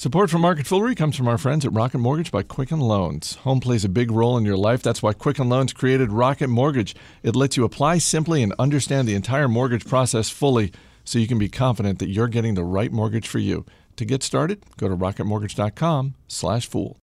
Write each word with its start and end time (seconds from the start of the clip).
Support 0.00 0.30
for 0.30 0.38
Market 0.38 0.66
Foolery 0.66 0.94
comes 0.94 1.14
from 1.14 1.28
our 1.28 1.36
friends 1.36 1.66
at 1.66 1.74
Rocket 1.74 1.98
Mortgage 1.98 2.32
by 2.32 2.42
Quicken 2.42 2.80
Loans. 2.80 3.34
Home 3.44 3.60
plays 3.60 3.84
a 3.84 3.88
big 3.90 4.10
role 4.10 4.38
in 4.38 4.46
your 4.46 4.56
life. 4.56 4.82
That's 4.82 5.02
why 5.02 5.12
Quicken 5.12 5.50
Loans 5.50 5.74
created 5.74 6.10
Rocket 6.10 6.48
Mortgage. 6.48 6.96
It 7.22 7.36
lets 7.36 7.58
you 7.58 7.64
apply 7.64 7.98
simply 7.98 8.42
and 8.42 8.54
understand 8.58 9.06
the 9.06 9.14
entire 9.14 9.46
mortgage 9.46 9.84
process 9.84 10.30
fully 10.30 10.72
so 11.04 11.18
you 11.18 11.28
can 11.28 11.38
be 11.38 11.50
confident 11.50 11.98
that 11.98 12.08
you're 12.08 12.28
getting 12.28 12.54
the 12.54 12.64
right 12.64 12.90
mortgage 12.90 13.28
for 13.28 13.40
you. 13.40 13.66
To 13.96 14.06
get 14.06 14.22
started, 14.22 14.64
go 14.78 14.88
to 14.88 14.96
rocketmortgage.com 14.96 16.14
slash 16.28 16.66
fool. 16.66 16.96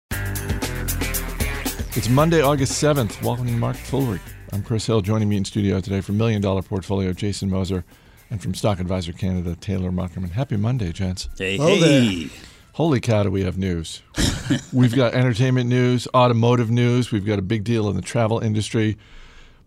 It's 1.96 2.08
Monday, 2.08 2.42
August 2.42 2.80
7th. 2.80 3.20
Welcome 3.24 3.46
to 3.46 3.52
Market 3.54 3.86
Foolery. 3.86 4.20
I'm 4.52 4.62
Chris 4.62 4.86
Hill. 4.86 5.00
Joining 5.00 5.28
me 5.28 5.36
in 5.36 5.44
studio 5.44 5.80
today 5.80 6.00
from 6.00 6.16
Million 6.16 6.40
Dollar 6.40 6.62
Portfolio, 6.62 7.12
Jason 7.12 7.50
Moser, 7.50 7.84
and 8.30 8.40
from 8.40 8.54
Stock 8.54 8.78
Advisor 8.78 9.12
Canada, 9.12 9.56
Taylor 9.56 9.90
Muckerman. 9.90 10.30
Happy 10.30 10.56
Monday, 10.56 10.92
gents. 10.92 11.28
Hey, 11.36 11.56
Hello 11.56 11.74
hey. 11.74 12.30
Holy 12.74 12.98
cow, 12.98 13.22
do 13.22 13.30
we 13.30 13.44
have 13.44 13.56
news? 13.56 14.02
We've 14.72 14.96
got 14.96 15.14
entertainment 15.14 15.68
news, 15.68 16.08
automotive 16.12 16.72
news. 16.72 17.12
We've 17.12 17.24
got 17.24 17.38
a 17.38 17.42
big 17.42 17.62
deal 17.62 17.88
in 17.88 17.94
the 17.94 18.02
travel 18.02 18.40
industry. 18.40 18.98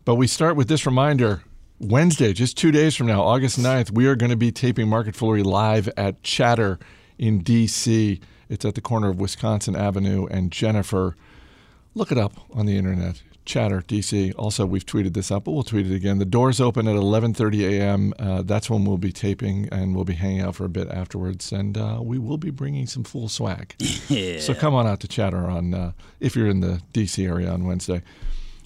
But 0.03 0.15
we 0.15 0.27
start 0.27 0.57
with 0.57 0.67
this 0.67 0.85
reminder 0.85 1.41
Wednesday, 1.79 2.34
just 2.34 2.57
two 2.57 2.70
days 2.70 2.98
from 2.98 3.07
now, 3.07 3.21
August 3.21 3.57
9th, 3.57 3.91
we 3.91 4.07
are 4.07 4.17
going 4.17 4.31
to 4.31 4.35
be 4.35 4.51
taping 4.51 4.89
Market 4.89 5.15
Foolery 5.15 5.41
live 5.41 5.88
at 5.95 6.21
Chatter 6.21 6.79
in 7.17 7.39
D.C. 7.39 8.20
It's 8.49 8.65
at 8.65 8.75
the 8.75 8.81
corner 8.81 9.07
of 9.07 9.21
Wisconsin 9.21 9.77
Avenue 9.77 10.26
and 10.26 10.51
Jenifer. 10.51 11.13
Look 11.95 12.12
it 12.12 12.17
up 12.17 12.34
on 12.51 12.65
the 12.65 12.77
internet. 12.77 13.23
Chatter, 13.47 13.81
DC. 13.81 14.33
Also, 14.37 14.65
we've 14.65 14.85
tweeted 14.85 15.13
this 15.13 15.31
up, 15.31 15.45
but 15.45 15.53
we'll 15.53 15.63
tweet 15.63 15.89
it 15.89 15.95
again. 15.95 16.19
The 16.19 16.25
doors 16.25 16.61
open 16.61 16.87
at 16.87 16.95
11:30 16.95 17.71
a.m. 17.71 18.13
Uh, 18.20 18.43
that's 18.43 18.70
when 18.70 18.85
we'll 18.85 18.97
be 18.97 19.11
taping, 19.11 19.67
and 19.71 19.95
we'll 19.95 20.05
be 20.05 20.13
hanging 20.13 20.41
out 20.41 20.55
for 20.55 20.65
a 20.65 20.70
bit 20.70 20.89
afterwards. 20.89 21.51
And 21.51 21.77
uh, 21.77 21.99
we 22.03 22.20
will 22.20 22.37
be 22.37 22.51
bringing 22.51 22.85
some 22.85 23.03
Fool 23.03 23.29
swag. 23.29 23.75
Yeah. 24.09 24.39
So 24.39 24.53
come 24.53 24.73
on 24.73 24.87
out 24.87 25.01
to 25.01 25.07
Chatter 25.07 25.47
on 25.49 25.73
uh, 25.73 25.91
if 26.20 26.35
you're 26.35 26.47
in 26.47 26.61
the 26.61 26.81
DC 26.93 27.27
area 27.27 27.49
on 27.49 27.65
Wednesday. 27.65 28.01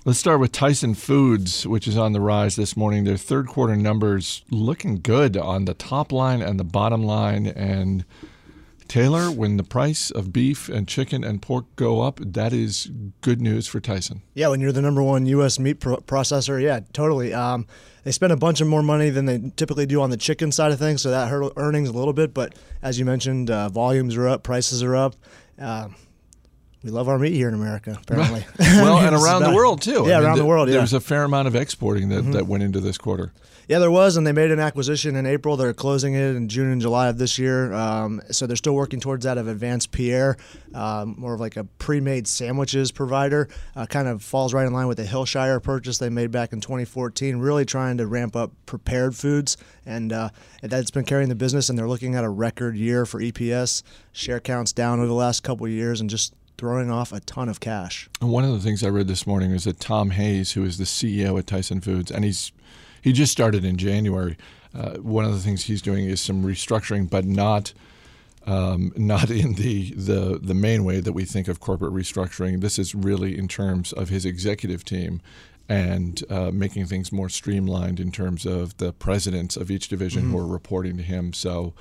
Let's 0.04 0.20
start 0.20 0.40
with 0.40 0.52
Tyson 0.52 0.96
Foods, 0.96 1.66
which 1.66 1.88
is 1.88 1.98
on 1.98 2.12
the 2.14 2.20
rise 2.20 2.56
this 2.56 2.76
morning. 2.76 3.04
Their 3.04 3.18
third 3.18 3.48
quarter 3.48 3.76
numbers 3.76 4.44
looking 4.50 5.00
good 5.00 5.38
on 5.38 5.66
the 5.66 5.74
top 5.76 6.12
line 6.12 6.42
and 6.42 6.60
the 6.60 6.64
bottom 6.64 7.04
line. 7.04 7.46
And 7.48 8.04
Taylor, 8.92 9.32
when 9.32 9.56
the 9.56 9.64
price 9.64 10.12
of 10.12 10.34
beef 10.34 10.68
and 10.68 10.86
chicken 10.86 11.24
and 11.24 11.42
pork 11.42 11.64
go 11.78 12.02
up, 12.02 12.20
that 12.22 12.52
is 12.52 12.92
good 13.22 13.40
news 13.40 13.66
for 13.66 13.80
Tyson. 13.80 14.22
Yeah, 14.34 14.50
when 14.50 14.60
you're 14.60 14.74
the 14.74 14.82
number 14.82 15.02
one 15.02 15.26
U.S. 15.28 15.60
meat 15.60 15.76
pro- 15.76 15.96
processor, 16.00 16.62
yeah, 16.62 16.82
totally. 16.92 17.34
Um, 17.34 17.68
they 18.04 18.12
spend 18.12 18.34
a 18.34 18.36
bunch 18.36 18.60
of 18.60 18.68
more 18.68 18.84
money 18.84 19.10
than 19.10 19.28
they 19.28 19.50
typically 19.56 19.86
do 19.86 20.02
on 20.02 20.10
the 20.10 20.18
chicken 20.18 20.52
side 20.52 20.74
of 20.74 20.80
things, 20.80 21.02
so 21.02 21.10
that 21.10 21.30
hurt 21.30 21.54
earnings 21.56 21.88
a 21.88 21.94
little 21.94 22.12
bit. 22.12 22.34
But 22.34 22.54
as 22.82 23.00
you 23.00 23.06
mentioned, 23.06 23.50
uh, 23.50 23.70
volumes 23.70 24.18
are 24.18 24.28
up, 24.28 24.44
prices 24.44 24.84
are 24.84 24.98
up. 24.98 25.16
Uh, 25.58 25.88
we 26.84 26.90
love 26.90 27.08
our 27.08 27.18
meat 27.18 27.32
here 27.32 27.48
in 27.48 27.54
America, 27.54 27.98
apparently. 28.04 28.46
Well, 28.60 28.98
and 28.98 29.16
around 29.24 29.44
the 29.44 29.56
world 29.56 29.82
too. 29.82 30.04
Yeah, 30.06 30.20
around 30.20 30.36
the 30.36 30.42
th- 30.42 30.50
world, 30.50 30.68
yeah. 30.68 30.76
Mm-hmm. 30.76 30.82
was 30.82 30.92
a 30.92 31.00
fair 31.00 31.24
amount 31.24 31.48
of 31.48 31.56
exporting 31.56 32.10
that, 32.10 32.24
that 32.34 32.46
went 32.46 32.62
into 32.62 32.82
this 32.82 32.98
quarter. 32.98 33.32
Yeah, 33.72 33.80
there 33.80 33.90
was, 33.90 34.18
and 34.18 34.28
they 34.28 34.34
made 34.34 34.52
an 34.52 34.60
acquisition 34.60 35.16
in 35.16 35.26
April. 35.26 35.56
They're 35.56 35.74
closing 35.74 36.14
it 36.14 36.36
in 36.36 36.50
June 36.50 36.74
and 36.74 36.82
July 36.82 37.08
of 37.08 37.18
this 37.18 37.40
year. 37.40 37.72
Um, 37.72 38.22
so 38.30 38.46
they're 38.46 38.58
still 38.58 38.76
working 38.76 39.00
towards 39.00 39.24
that 39.24 39.38
of 39.38 39.46
AdvancePierre, 39.46 40.38
um, 40.76 41.16
more 41.18 41.36
of 41.36 41.40
like 41.40 41.56
a 41.56 41.64
pre-made 41.64 42.28
sandwiches 42.28 42.92
provider. 42.92 43.48
Uh, 43.74 43.86
kind 43.86 44.10
of 44.10 44.22
falls 44.22 44.54
right 44.54 44.68
in 44.68 44.74
line 44.74 44.88
with 44.88 44.98
the 44.98 45.06
Hillshire 45.06 45.64
purchase 45.64 46.00
they 46.00 46.10
made 46.10 46.32
back 46.32 46.52
in 46.52 46.60
2014. 46.60 47.38
Really 47.38 47.64
trying 47.64 47.96
to 48.00 48.08
ramp 48.08 48.36
up 48.36 48.52
prepared 48.66 49.16
foods, 49.16 49.56
and 49.86 50.12
uh, 50.12 50.32
that's 50.62 50.92
been 50.92 51.06
carrying 51.06 51.30
the 51.30 51.36
business. 51.36 51.70
And 51.70 51.80
they're 51.80 51.88
looking 51.88 52.14
at 52.14 52.26
a 52.26 52.30
record 52.30 52.76
year 52.76 53.06
for 53.06 53.22
EPS. 53.22 53.84
Share 54.12 54.42
counts 54.42 54.74
down 54.74 55.00
over 55.00 55.08
the 55.08 55.14
last 55.14 55.44
couple 55.44 55.66
of 55.66 55.72
years, 55.72 56.02
and 56.02 56.10
just 56.10 56.34
throwing 56.58 56.92
off 56.92 57.14
a 57.14 57.22
ton 57.22 57.48
of 57.48 57.62
cash. 57.62 58.10
And 58.20 58.32
one 58.32 58.44
of 58.44 58.52
the 58.52 58.60
things 58.60 58.84
I 58.84 58.90
read 58.90 59.08
this 59.08 59.26
morning 59.26 59.52
is 59.52 59.64
that 59.64 59.80
Tom 59.80 60.10
Hayes, 60.10 60.52
who 60.52 60.66
is 60.66 60.78
the 60.78 60.84
CEO 60.84 61.40
at 61.40 61.48
Tyson 61.48 61.80
Foods, 61.80 62.12
and 62.12 62.26
he's 62.26 62.52
he 63.02 63.14
just 63.14 63.32
started 63.32 63.66
in 63.66 63.78
January. 63.78 64.38
Uh, 64.74 64.96
one 64.98 65.26
of 65.26 65.34
the 65.34 65.40
things 65.40 65.64
he's 65.64 65.82
doing 65.82 66.06
is 66.06 66.22
some 66.22 66.44
restructuring, 66.44 67.10
but 67.10 67.26
not 67.26 67.74
um, 68.46 68.92
not 68.98 69.30
in 69.30 69.54
the, 69.56 69.92
the 69.92 70.40
the 70.42 70.54
main 70.54 70.84
way 70.84 71.00
that 71.00 71.14
we 71.14 71.26
think 71.26 71.48
of 71.48 71.60
corporate 71.60 71.94
restructuring. 71.94 72.62
This 72.62 72.80
is 72.80 72.96
really 72.96 73.38
in 73.38 73.48
terms 73.48 73.92
of 73.94 74.10
his 74.10 74.26
executive 74.26 74.84
team 74.86 75.22
and 75.70 76.24
uh, 76.30 76.52
making 76.52 76.86
things 76.86 77.12
more 77.12 77.30
streamlined 77.30 78.00
in 78.00 78.12
terms 78.12 78.46
of 78.46 78.76
the 78.78 78.92
presidents 78.92 79.56
of 79.56 79.72
each 79.72 79.88
division 79.88 80.30
who 80.30 80.38
are 80.38 80.46
reporting 80.46 80.98
to 80.98 81.04
him. 81.04 81.32
So 81.32 81.74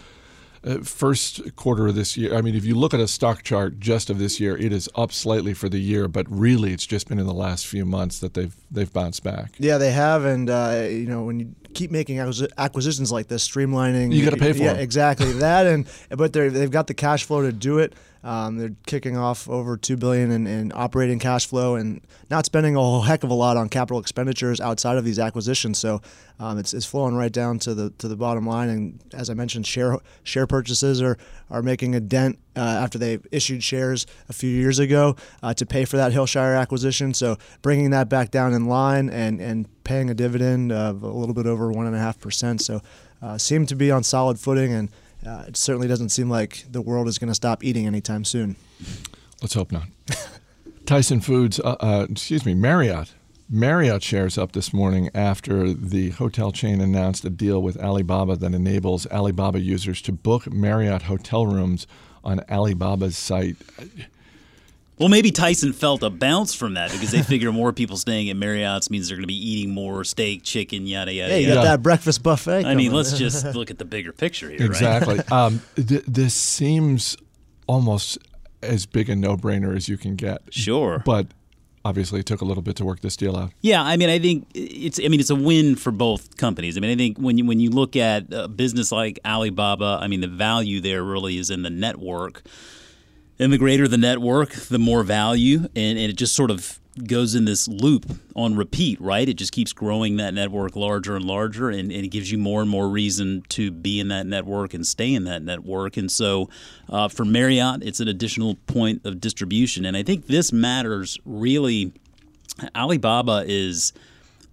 uh, 0.65 0.79
first 0.83 1.57
quarter 1.57 1.89
of 1.89 1.95
this 1.95 2.17
year, 2.17 2.35
I 2.35 2.43
mean, 2.43 2.55
if 2.55 2.65
you 2.65 2.75
look 2.75 2.93
at 2.93 3.01
a 3.01 3.09
stock 3.09 3.43
chart 3.43 3.81
just 3.81 4.11
of 4.11 4.19
this 4.19 4.39
year, 4.41 4.57
it 4.57 4.73
is 4.73 4.89
up 4.95 5.13
slightly 5.13 5.55
for 5.55 5.69
the 5.69 5.79
year, 5.81 6.07
but 6.09 6.27
really 6.29 6.73
it's 6.73 6.87
just 6.87 7.09
been 7.09 7.19
in 7.19 7.27
the 7.27 7.35
last 7.35 7.67
few 7.67 7.85
months 7.85 8.19
that 8.21 8.35
they've 8.35 8.55
they've 8.71 8.93
bounced 8.93 9.23
back. 9.25 9.53
Yeah, 9.59 9.79
they 9.79 9.91
have, 9.93 10.25
and 10.25 10.51
uh, 10.51 10.87
you 10.89 11.07
know 11.07 11.23
when 11.25 11.41
you 11.41 11.55
keep 11.73 11.91
making 11.91 12.19
acquisitions 12.59 13.13
like 13.13 13.29
this, 13.29 13.47
streamlining, 13.49 14.13
You 14.13 14.25
gotta 14.25 14.37
pay 14.37 14.53
for 14.53 14.63
yeah, 14.63 14.73
'em. 14.73 14.79
exactly 14.81 15.33
that, 15.35 15.67
and 15.67 15.87
but 16.11 16.33
they 16.33 16.49
they've 16.49 16.71
got 16.71 16.87
the 16.89 16.95
cash 16.95 17.25
flow 17.25 17.43
to 17.43 17.53
do 17.53 17.79
it. 17.79 17.95
Um, 18.23 18.59
they're 18.59 18.75
kicking 18.87 19.17
off 19.17 19.49
over 19.49 19.77
two 19.77 19.97
billion 19.97 20.31
in, 20.31 20.47
in 20.47 20.73
operating 20.75 21.19
cash 21.19 21.47
flow 21.47 21.77
and 21.77 22.03
not 22.29 22.45
spending 22.45 22.77
a 22.77 22.79
whole 22.79 23.01
heck 23.01 23.25
of 23.25 23.31
a 23.31 23.35
lot 23.35 23.57
on 23.57 23.69
capital 23.69 23.99
expenditures 23.99 24.61
outside 24.61 24.99
of 24.99 25.05
these 25.05 25.19
acquisitions. 25.19 25.79
So 25.79 26.03
um, 26.39 26.59
it's, 26.59 26.75
it's 26.75 26.85
flowing 26.85 27.15
right 27.15 27.33
down 27.33 27.59
to 27.61 27.75
the 27.75 27.91
to 27.99 28.09
the 28.09 28.17
bottom 28.17 28.47
line. 28.47 28.69
And 28.69 29.01
as 29.15 29.31
I 29.31 29.35
mentioned, 29.35 29.67
share 29.67 29.99
share 30.23 30.47
purchases 30.47 31.01
are 31.01 31.17
are 31.51 31.63
making 31.63 31.95
a 31.95 32.01
dent 32.01 32.39
uh, 32.57 32.61
after 32.61 32.99
they 32.99 33.21
issued 33.33 33.63
shares 33.63 34.07
a 34.29 34.35
few 34.35 34.51
years 34.51 34.79
ago 34.79 35.17
uh, 35.43 35.55
to 35.55 35.65
pay 35.65 35.87
for 35.87 35.97
that 35.97 36.13
Hillshire 36.13 36.61
acquisition. 36.61 37.15
So 37.15 37.39
bringing 37.63 37.91
that 37.91 38.11
back 38.11 38.31
down 38.31 38.53
in 38.53 38.67
line 38.67 39.09
and 39.09 39.41
and 39.41 39.67
paying 39.85 40.11
a 40.11 40.15
dividend 40.15 40.73
of 40.73 41.03
a 41.03 41.09
little 41.09 41.35
bit 41.35 41.47
over 41.47 41.73
one 41.73 41.87
and 41.87 41.97
a 41.97 41.99
half 41.99 42.21
percent. 42.21 42.61
So 42.61 42.83
uh, 43.23 43.39
seem 43.39 43.65
to 43.67 43.75
be 43.75 43.91
on 43.91 44.03
solid 44.03 44.39
footing 44.39 44.75
and. 44.75 44.91
Uh, 45.27 45.45
it 45.49 45.57
certainly 45.57 45.89
doesn't 45.89 46.09
seem 46.09 46.31
like 46.31 46.65
the 46.71 46.81
world 46.81 47.09
is 47.09 47.19
going 47.19 47.29
to 47.29 47.35
stop 47.35 47.63
eating 47.63 47.87
anytime 47.87 48.25
soon. 48.25 48.57
Let's 49.43 49.55
hope 49.55 49.73
not. 49.73 49.85
Tyson 50.87 51.21
Foods, 51.21 51.61
uh, 51.61 51.77
uh, 51.81 52.07
excuse 52.11 52.45
me, 52.45 52.55
Marriott. 52.55 53.15
Marriott 53.49 54.03
shares 54.03 54.39
up 54.39 54.53
this 54.53 54.73
morning 54.73 55.11
after 55.13 55.73
the 55.75 56.11
hotel 56.11 56.53
chain 56.53 56.81
announced 56.81 57.25
a 57.25 57.31
deal 57.31 57.61
with 57.61 57.77
Alibaba 57.77 58.37
that 58.37 58.55
enables 58.55 59.07
Alibaba 59.09 59.61
users 59.61 60.01
to 60.03 60.13
book 60.13 60.51
Marriott 60.53 61.03
hotel 61.03 61.47
rooms 61.47 61.87
on 62.23 62.45
Alibaba's 62.49 63.17
site. 63.19 63.57
Well, 65.01 65.09
maybe 65.09 65.31
Tyson 65.31 65.73
felt 65.73 66.03
a 66.03 66.11
bounce 66.11 66.55
from 66.55 66.75
that 66.75 66.93
because 66.93 67.11
they 67.11 67.23
figure 67.23 67.51
more 67.53 67.73
people 67.73 67.97
staying 67.97 68.29
at 68.29 68.37
Marriott's 68.37 68.91
means 68.91 69.09
they're 69.09 69.17
going 69.17 69.23
to 69.23 69.27
be 69.27 69.51
eating 69.51 69.73
more 69.73 70.05
steak, 70.05 70.43
chicken, 70.43 70.87
yada 70.87 71.11
yada. 71.11 71.33
Hey, 71.33 71.41
you 71.41 71.49
yada. 71.49 71.61
got 71.61 71.65
that 71.65 71.83
breakfast 71.83 72.23
buffet. 72.23 72.67
I 72.67 72.75
mean, 72.75 72.93
let's 72.93 73.17
just 73.17 73.43
look 73.55 73.71
at 73.71 73.79
the 73.79 73.87
bigger 73.87 74.13
picture 74.13 74.51
here, 74.51 74.59
right? 74.59 74.67
Exactly. 74.67 75.21
um, 75.33 75.63
th- 75.75 76.05
this 76.07 76.35
seems 76.35 77.17
almost 77.67 78.19
as 78.63 78.85
big 78.85 79.09
a 79.09 79.17
no-brainer 79.17 79.75
as 79.75 79.89
you 79.89 79.97
can 79.97 80.17
get. 80.17 80.43
Sure. 80.51 81.03
But 81.07 81.29
obviously, 81.83 82.21
it 82.21 82.27
took 82.27 82.43
a 82.43 82.45
little 82.45 82.63
bit 82.63 82.77
to 82.77 82.85
work 82.85 83.01
this 83.01 83.17
deal 83.17 83.39
out. 83.39 83.53
Yeah, 83.63 83.83
I 83.83 83.97
mean, 83.97 84.11
I 84.11 84.19
think 84.19 84.49
it's. 84.53 85.01
I 85.03 85.09
mean, 85.09 85.21
it's 85.21 85.31
a 85.31 85.35
win 85.35 85.77
for 85.77 85.93
both 85.93 86.37
companies. 86.37 86.77
I 86.77 86.81
mean, 86.81 86.91
I 86.91 86.97
think 86.97 87.17
when 87.17 87.39
you 87.39 87.47
when 87.47 87.59
you 87.59 87.71
look 87.71 87.97
at 87.97 88.27
a 88.33 88.49
business 88.49 88.93
like 88.93 89.19
Alibaba, 89.25 89.99
I 89.99 90.09
mean, 90.09 90.21
the 90.21 90.29
value 90.29 90.83
there 90.83 91.03
really 91.03 91.39
is 91.39 91.49
in 91.49 91.63
the 91.63 91.71
network, 91.71 92.43
and 93.41 93.51
the 93.51 93.59
greater 93.59 93.89
the 93.89 93.97
network, 93.97 94.53
the 94.53 94.79
more 94.79 95.03
value, 95.03 95.61
and, 95.75 95.99
and 95.99 96.11
it 96.11 96.17
just 96.17 96.37
sort 96.37 96.51
of 96.51 96.79
goes 97.07 97.35
in 97.35 97.47
this 97.47 97.67
loop 97.67 98.05
on 98.37 98.55
repeat, 98.55 99.01
right? 99.01 99.27
It 99.27 99.35
just 99.35 99.53
keeps 99.53 99.73
growing 99.73 100.19
that 100.19 100.35
network 100.35 100.77
larger 100.77 101.17
and 101.17 101.25
larger, 101.25 101.71
and, 101.71 101.91
and 101.91 102.05
it 102.05 102.09
gives 102.09 102.31
you 102.31 102.37
more 102.37 102.61
and 102.61 102.69
more 102.69 102.87
reason 102.87 103.43
to 103.49 103.71
be 103.71 103.99
in 103.99 104.09
that 104.09 104.27
network 104.27 104.75
and 104.75 104.87
stay 104.87 105.15
in 105.15 105.25
that 105.25 105.43
network. 105.43 105.97
And 105.97 106.13
so, 106.13 106.51
uh, 106.91 107.09
for 107.09 107.25
Marriott, 107.25 107.83
it's 107.83 107.99
an 107.99 108.09
additional 108.09 108.57
point 108.67 109.07
of 109.07 109.21
distribution, 109.21 109.87
and 109.87 109.97
I 109.97 110.03
think 110.03 110.27
this 110.27 110.53
matters 110.53 111.19
really. 111.25 111.93
Alibaba 112.77 113.45
is 113.47 113.95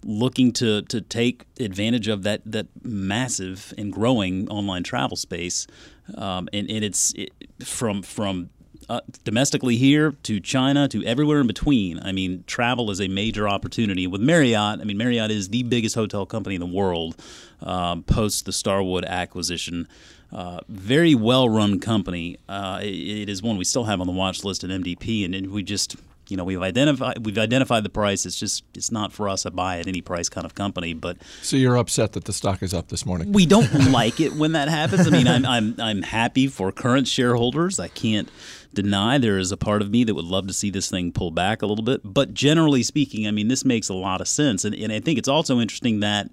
looking 0.06 0.54
to 0.54 0.84
to 0.84 1.02
take 1.02 1.46
advantage 1.60 2.08
of 2.08 2.24
that 2.24 2.42
that 2.46 2.68
massive 2.84 3.74
and 3.78 3.92
growing 3.92 4.48
online 4.48 4.84
travel 4.84 5.18
space, 5.18 5.68
um, 6.16 6.48
and 6.54 6.70
and 6.70 6.86
it's 6.86 7.14
it, 7.16 7.32
from 7.66 8.02
from 8.02 8.50
uh, 8.90 9.02
domestically 9.24 9.76
here 9.76 10.14
to 10.24 10.40
China 10.40 10.88
to 10.88 11.04
everywhere 11.06 11.40
in 11.40 11.48
between. 11.48 12.00
I 12.00 12.12
mean, 12.12 12.44
travel 12.48 12.90
is 12.92 13.02
a 13.02 13.08
major 13.08 13.48
opportunity. 13.48 14.08
With 14.08 14.22
Marriott, 14.22 14.80
I 14.80 14.84
mean, 14.84 14.98
Marriott 14.98 15.32
is 15.32 15.50
the 15.50 15.64
biggest 15.64 15.96
hotel 15.96 16.26
company 16.26 16.56
in 16.56 16.62
the 16.62 16.68
world 16.68 17.22
um, 17.62 18.04
post 18.04 18.46
the 18.46 18.54
Starwood 18.54 19.06
acquisition. 19.06 19.88
Uh, 20.32 20.60
very 20.68 21.16
well 21.16 21.50
run 21.50 21.80
company. 21.80 22.38
Uh, 22.50 22.80
it, 22.82 22.88
it 22.88 23.30
is 23.30 23.42
one 23.42 23.58
we 23.58 23.64
still 23.64 23.86
have 23.86 24.02
on 24.02 24.08
the 24.08 24.14
watch 24.14 24.44
list 24.44 24.64
at 24.64 24.70
MDP, 24.70 25.24
and, 25.24 25.34
and 25.34 25.52
we 25.52 25.64
just 25.64 25.96
you 26.30 26.36
know 26.36 26.44
we've 26.44 26.62
identified 26.62 27.26
we've 27.26 27.38
identified 27.38 27.84
the 27.84 27.90
price. 27.90 28.26
It's 28.26 28.40
just 28.40 28.64
it's 28.74 28.92
not 28.92 29.14
for 29.14 29.30
us 29.30 29.46
a 29.46 29.52
buy 29.52 29.80
at 29.80 29.88
any 29.88 30.02
price 30.02 30.30
kind 30.30 30.46
of 30.46 30.56
company. 30.56 30.94
But 30.94 31.18
so 31.42 31.56
you're 31.56 31.78
upset 31.78 32.14
that 32.14 32.26
the 32.26 32.34
stock 32.34 32.62
is 32.62 32.74
up 32.74 32.90
this 32.90 33.06
morning. 33.06 33.32
We 33.32 33.46
don't 33.46 33.74
like 33.92 34.20
it 34.20 34.34
when 34.34 34.52
that 34.54 34.68
happens. 34.68 35.08
I 35.08 35.12
mean, 35.12 35.28
I'm 35.28 35.46
I'm 35.46 35.76
I'm 35.80 36.02
happy 36.02 36.48
for 36.48 36.72
current 36.72 37.08
shareholders. 37.08 37.80
I 37.80 37.88
can't 37.88 38.30
deny 38.74 39.18
there 39.18 39.38
is 39.38 39.52
a 39.52 39.58
part 39.58 39.82
of 39.82 39.90
me 39.90 40.04
that 40.04 40.16
would 40.16 40.26
love 40.26 40.48
to 40.48 40.54
see 40.54 40.70
this 40.70 40.90
thing 40.90 41.12
pull 41.12 41.32
back 41.32 41.62
a 41.62 41.66
little 41.66 41.84
bit. 41.84 42.02
But 42.04 42.34
generally 42.34 42.84
speaking, 42.84 43.28
I 43.28 43.32
mean, 43.32 43.48
this 43.48 43.66
makes 43.66 43.90
a 43.90 43.94
lot 43.94 44.22
of 44.22 44.28
sense, 44.28 44.66
and 44.66 44.76
and 44.76 44.92
I 44.92 45.00
think 45.00 45.18
it's 45.18 45.30
also 45.30 45.60
interesting 45.60 46.00
that. 46.02 46.30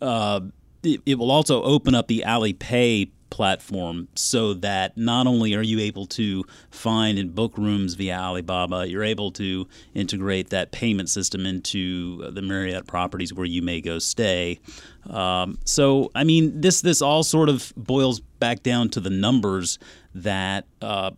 Uh, 0.00 0.40
it, 0.84 1.00
it 1.06 1.14
will 1.16 1.32
also 1.32 1.60
open 1.64 1.96
up 1.96 2.06
the 2.06 2.22
Alipay 2.24 3.10
platform 3.30 4.08
so 4.14 4.54
that 4.54 4.96
not 4.96 5.26
only 5.26 5.54
are 5.54 5.62
you 5.62 5.80
able 5.80 6.06
to 6.06 6.44
find 6.70 7.18
and 7.18 7.34
book 7.34 7.56
rooms 7.58 7.94
via 7.94 8.18
Alibaba, 8.18 8.88
you're 8.88 9.04
able 9.04 9.30
to 9.32 9.66
integrate 9.94 10.50
that 10.50 10.72
payment 10.72 11.10
system 11.10 11.46
into 11.46 12.30
the 12.30 12.42
Marriott 12.42 12.86
properties 12.86 13.32
where 13.32 13.46
you 13.46 13.62
may 13.62 13.80
go 13.80 13.98
stay. 13.98 14.58
Um, 15.08 15.58
so, 15.64 16.10
I 16.14 16.24
mean, 16.24 16.60
this 16.60 16.80
this 16.80 17.02
all 17.02 17.22
sort 17.22 17.48
of 17.48 17.72
boils 17.76 18.20
back 18.20 18.62
down 18.62 18.88
to 18.90 19.00
the 19.00 19.10
numbers 19.10 19.78
that. 20.14 20.66
Uh, 20.80 21.12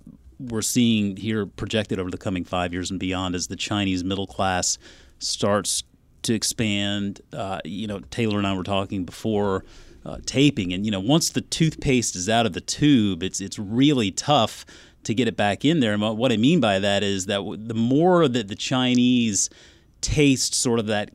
we're 0.48 0.62
seeing 0.62 1.16
here 1.16 1.46
projected 1.46 1.98
over 1.98 2.10
the 2.10 2.18
coming 2.18 2.44
five 2.44 2.72
years 2.72 2.90
and 2.90 2.98
beyond 2.98 3.34
as 3.34 3.48
the 3.48 3.56
Chinese 3.56 4.02
middle 4.02 4.26
class 4.26 4.78
starts 5.18 5.84
to 6.22 6.34
expand. 6.34 7.20
Uh, 7.32 7.60
you 7.64 7.86
know, 7.86 8.00
Taylor 8.10 8.38
and 8.38 8.46
I 8.46 8.54
were 8.54 8.62
talking 8.62 9.04
before 9.04 9.64
uh, 10.04 10.18
taping, 10.24 10.72
and 10.72 10.84
you 10.84 10.90
know, 10.90 11.00
once 11.00 11.30
the 11.30 11.42
toothpaste 11.42 12.16
is 12.16 12.28
out 12.28 12.46
of 12.46 12.54
the 12.54 12.60
tube, 12.60 13.22
it's 13.22 13.40
it's 13.40 13.58
really 13.58 14.10
tough 14.10 14.64
to 15.04 15.14
get 15.14 15.28
it 15.28 15.36
back 15.36 15.64
in 15.64 15.80
there. 15.80 15.92
And 15.92 16.18
what 16.18 16.32
I 16.32 16.36
mean 16.36 16.60
by 16.60 16.78
that 16.78 17.02
is 17.02 17.26
that 17.26 17.40
the 17.58 17.74
more 17.74 18.28
that 18.28 18.48
the 18.48 18.54
Chinese 18.54 19.50
taste 20.00 20.54
sort 20.54 20.78
of 20.78 20.86
that 20.86 21.10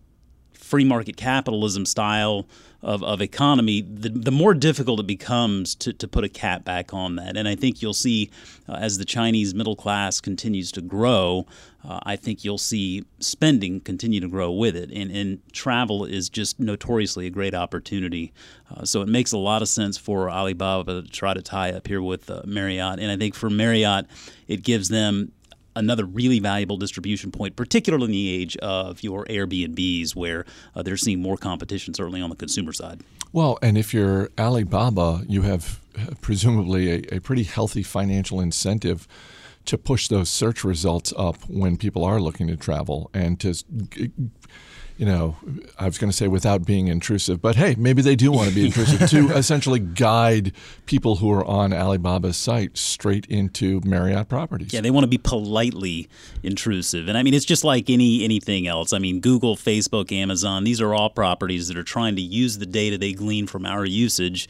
free 0.54 0.84
market 0.84 1.18
capitalism 1.18 1.86
style 1.86 2.48
of, 2.86 3.04
of 3.04 3.20
economy, 3.20 3.82
the, 3.82 4.10
the 4.10 4.32
more 4.32 4.54
difficult 4.54 5.00
it 5.00 5.08
becomes 5.08 5.74
to, 5.74 5.92
to 5.92 6.08
put 6.08 6.24
a 6.24 6.30
cap 6.30 6.64
back 6.64 6.94
on 6.94 7.16
that. 7.16 7.36
And 7.36 7.48
I 7.48 7.56
think 7.56 7.82
you'll 7.82 7.96
see 7.96 8.30
uh, 8.70 8.74
as 8.74 9.00
the 9.00 9.06
Chinese 9.06 9.56
middle 9.56 9.76
class 9.76 10.22
continues 10.22 10.72
to 10.74 10.82
grow, 10.82 11.48
uh, 11.84 12.00
I 12.04 12.16
think 12.16 12.44
you'll 12.44 12.60
see 12.60 13.04
spending 13.20 13.80
continue 13.80 14.20
to 14.20 14.28
grow 14.28 14.52
with 14.52 14.76
it. 14.76 14.92
And, 14.92 15.10
and 15.10 15.42
travel 15.52 16.06
is 16.06 16.30
just 16.30 16.60
notoriously 16.60 17.26
a 17.26 17.32
great 17.32 17.56
opportunity. 17.56 18.34
Uh, 18.70 18.86
so 18.86 19.02
it 19.02 19.08
makes 19.08 19.32
a 19.32 19.40
lot 19.40 19.64
of 19.64 19.68
sense 19.68 19.98
for 19.98 20.30
Alibaba 20.30 21.02
to 21.02 21.08
try 21.10 21.34
to 21.34 21.42
tie 21.42 21.72
up 21.72 21.88
here 21.88 22.04
with 22.04 22.30
uh, 22.30 22.44
Marriott. 22.46 23.00
And 23.00 23.12
I 23.12 23.18
think 23.18 23.34
for 23.34 23.50
Marriott, 23.50 24.06
it 24.48 24.62
gives 24.62 24.90
them 24.90 25.32
another 25.76 26.06
really 26.06 26.40
valuable 26.40 26.78
distribution 26.78 27.32
point, 27.32 27.56
particularly 27.56 28.06
in 28.06 28.12
the 28.12 28.30
age 28.30 28.58
of 28.58 29.04
your 29.04 29.26
Airbnbs, 29.26 30.16
where 30.16 30.46
uh, 30.76 30.82
they're 30.84 30.98
seeing 30.98 31.22
more 31.22 31.38
competition, 31.38 31.94
certainly 31.94 32.22
on 32.22 32.30
the 32.30 32.36
consumer 32.36 32.74
side. 32.74 33.02
Well, 33.34 33.60
and 33.62 33.78
if 33.78 33.94
you're 33.94 34.30
Alibaba, 34.38 35.24
you 35.28 35.42
have 35.42 35.80
uh, 35.98 36.14
presumably 36.22 36.92
a, 36.92 37.18
a 37.18 37.20
pretty 37.20 37.44
healthy 37.44 37.84
financial 37.84 38.40
incentive 38.40 39.08
to 39.66 39.78
push 39.78 40.08
those 40.08 40.30
search 40.30 40.64
results 40.64 41.14
up 41.18 41.38
when 41.48 41.78
people 41.78 42.04
are 42.04 42.20
looking 42.20 42.48
to 42.48 42.58
travel 42.58 43.10
and 43.14 43.40
to 43.40 43.54
you 44.98 45.06
know, 45.06 45.36
I 45.78 45.86
was 45.86 45.98
going 45.98 46.10
to 46.10 46.16
say 46.16 46.30
without 46.30 46.66
being 46.66 46.88
intrusive, 46.88 47.42
but 47.42 47.58
hey, 47.58 47.76
maybe 47.78 48.02
they 48.02 48.16
do 48.16 48.32
want 48.32 48.48
to 48.48 48.56
be 48.56 48.66
intrusive 48.68 49.10
to 49.10 49.30
essentially 49.36 49.80
guide 49.80 50.54
people 50.86 51.18
who 51.18 51.32
are 51.32 51.44
on 51.44 51.74
Alibaba's 51.74 52.38
site 52.38 52.78
straight 52.78 53.26
into 53.26 53.82
Marriott 53.84 54.30
properties. 54.30 54.72
Yeah, 54.72 54.80
they 54.80 54.92
want 54.92 55.04
to 55.04 55.10
be 55.10 55.18
politely 55.18 56.08
intrusive. 56.44 57.10
And 57.10 57.18
I 57.18 57.24
mean, 57.24 57.34
it's 57.34 57.46
just 57.46 57.66
like 57.66 57.90
any 57.90 58.24
anything 58.24 58.68
else. 58.68 58.94
I 58.94 59.00
mean, 59.00 59.20
Google, 59.20 59.58
Facebook, 59.58 60.14
Amazon, 60.14 60.64
these 60.64 60.80
are 60.80 60.94
all 60.94 61.10
properties 61.10 61.68
that 61.68 61.78
are 61.78 61.84
trying 61.84 62.16
to 62.16 62.22
use 62.22 62.58
the 62.58 62.66
data 62.66 62.98
they 62.98 63.12
glean 63.12 63.48
from 63.48 63.66
our 63.66 63.86
usage 63.86 64.48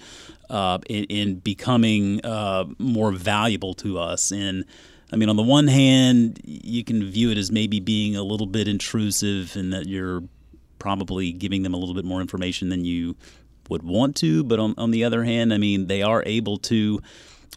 uh, 0.50 0.78
in, 0.88 1.06
in, 1.06 1.36
becoming 1.40 2.24
uh, 2.24 2.66
more 2.78 3.12
valuable 3.12 3.74
to 3.74 3.98
us. 3.98 4.32
And 4.32 4.64
I 5.12 5.18
mean, 5.18 5.30
on 5.30 5.36
the 5.36 5.44
one 5.44 5.68
hand, 5.68 6.42
you 6.44 6.84
can 6.84 7.04
view 7.04 7.32
it 7.32 7.38
as 7.38 7.52
maybe 7.52 7.80
being 7.80 8.16
a 8.16 8.24
little 8.24 8.48
bit 8.48 8.68
intrusive 8.68 9.56
and 9.56 9.72
that 9.72 9.88
you're 9.88 10.24
probably 10.80 11.32
giving 11.32 11.64
them 11.64 11.74
a 11.74 11.78
little 11.78 11.96
bit 11.96 12.06
more 12.06 12.22
information 12.22 12.70
than 12.70 12.86
you 12.86 13.16
would 13.70 13.84
want 13.84 14.16
to. 14.18 14.44
But 14.44 14.60
on, 14.60 14.74
on 14.78 14.92
the 14.92 15.04
other 15.04 15.24
hand, 15.24 15.54
I 15.54 15.58
mean, 15.58 15.88
they 15.88 16.02
are 16.02 16.24
able 16.26 16.58
to 16.58 17.02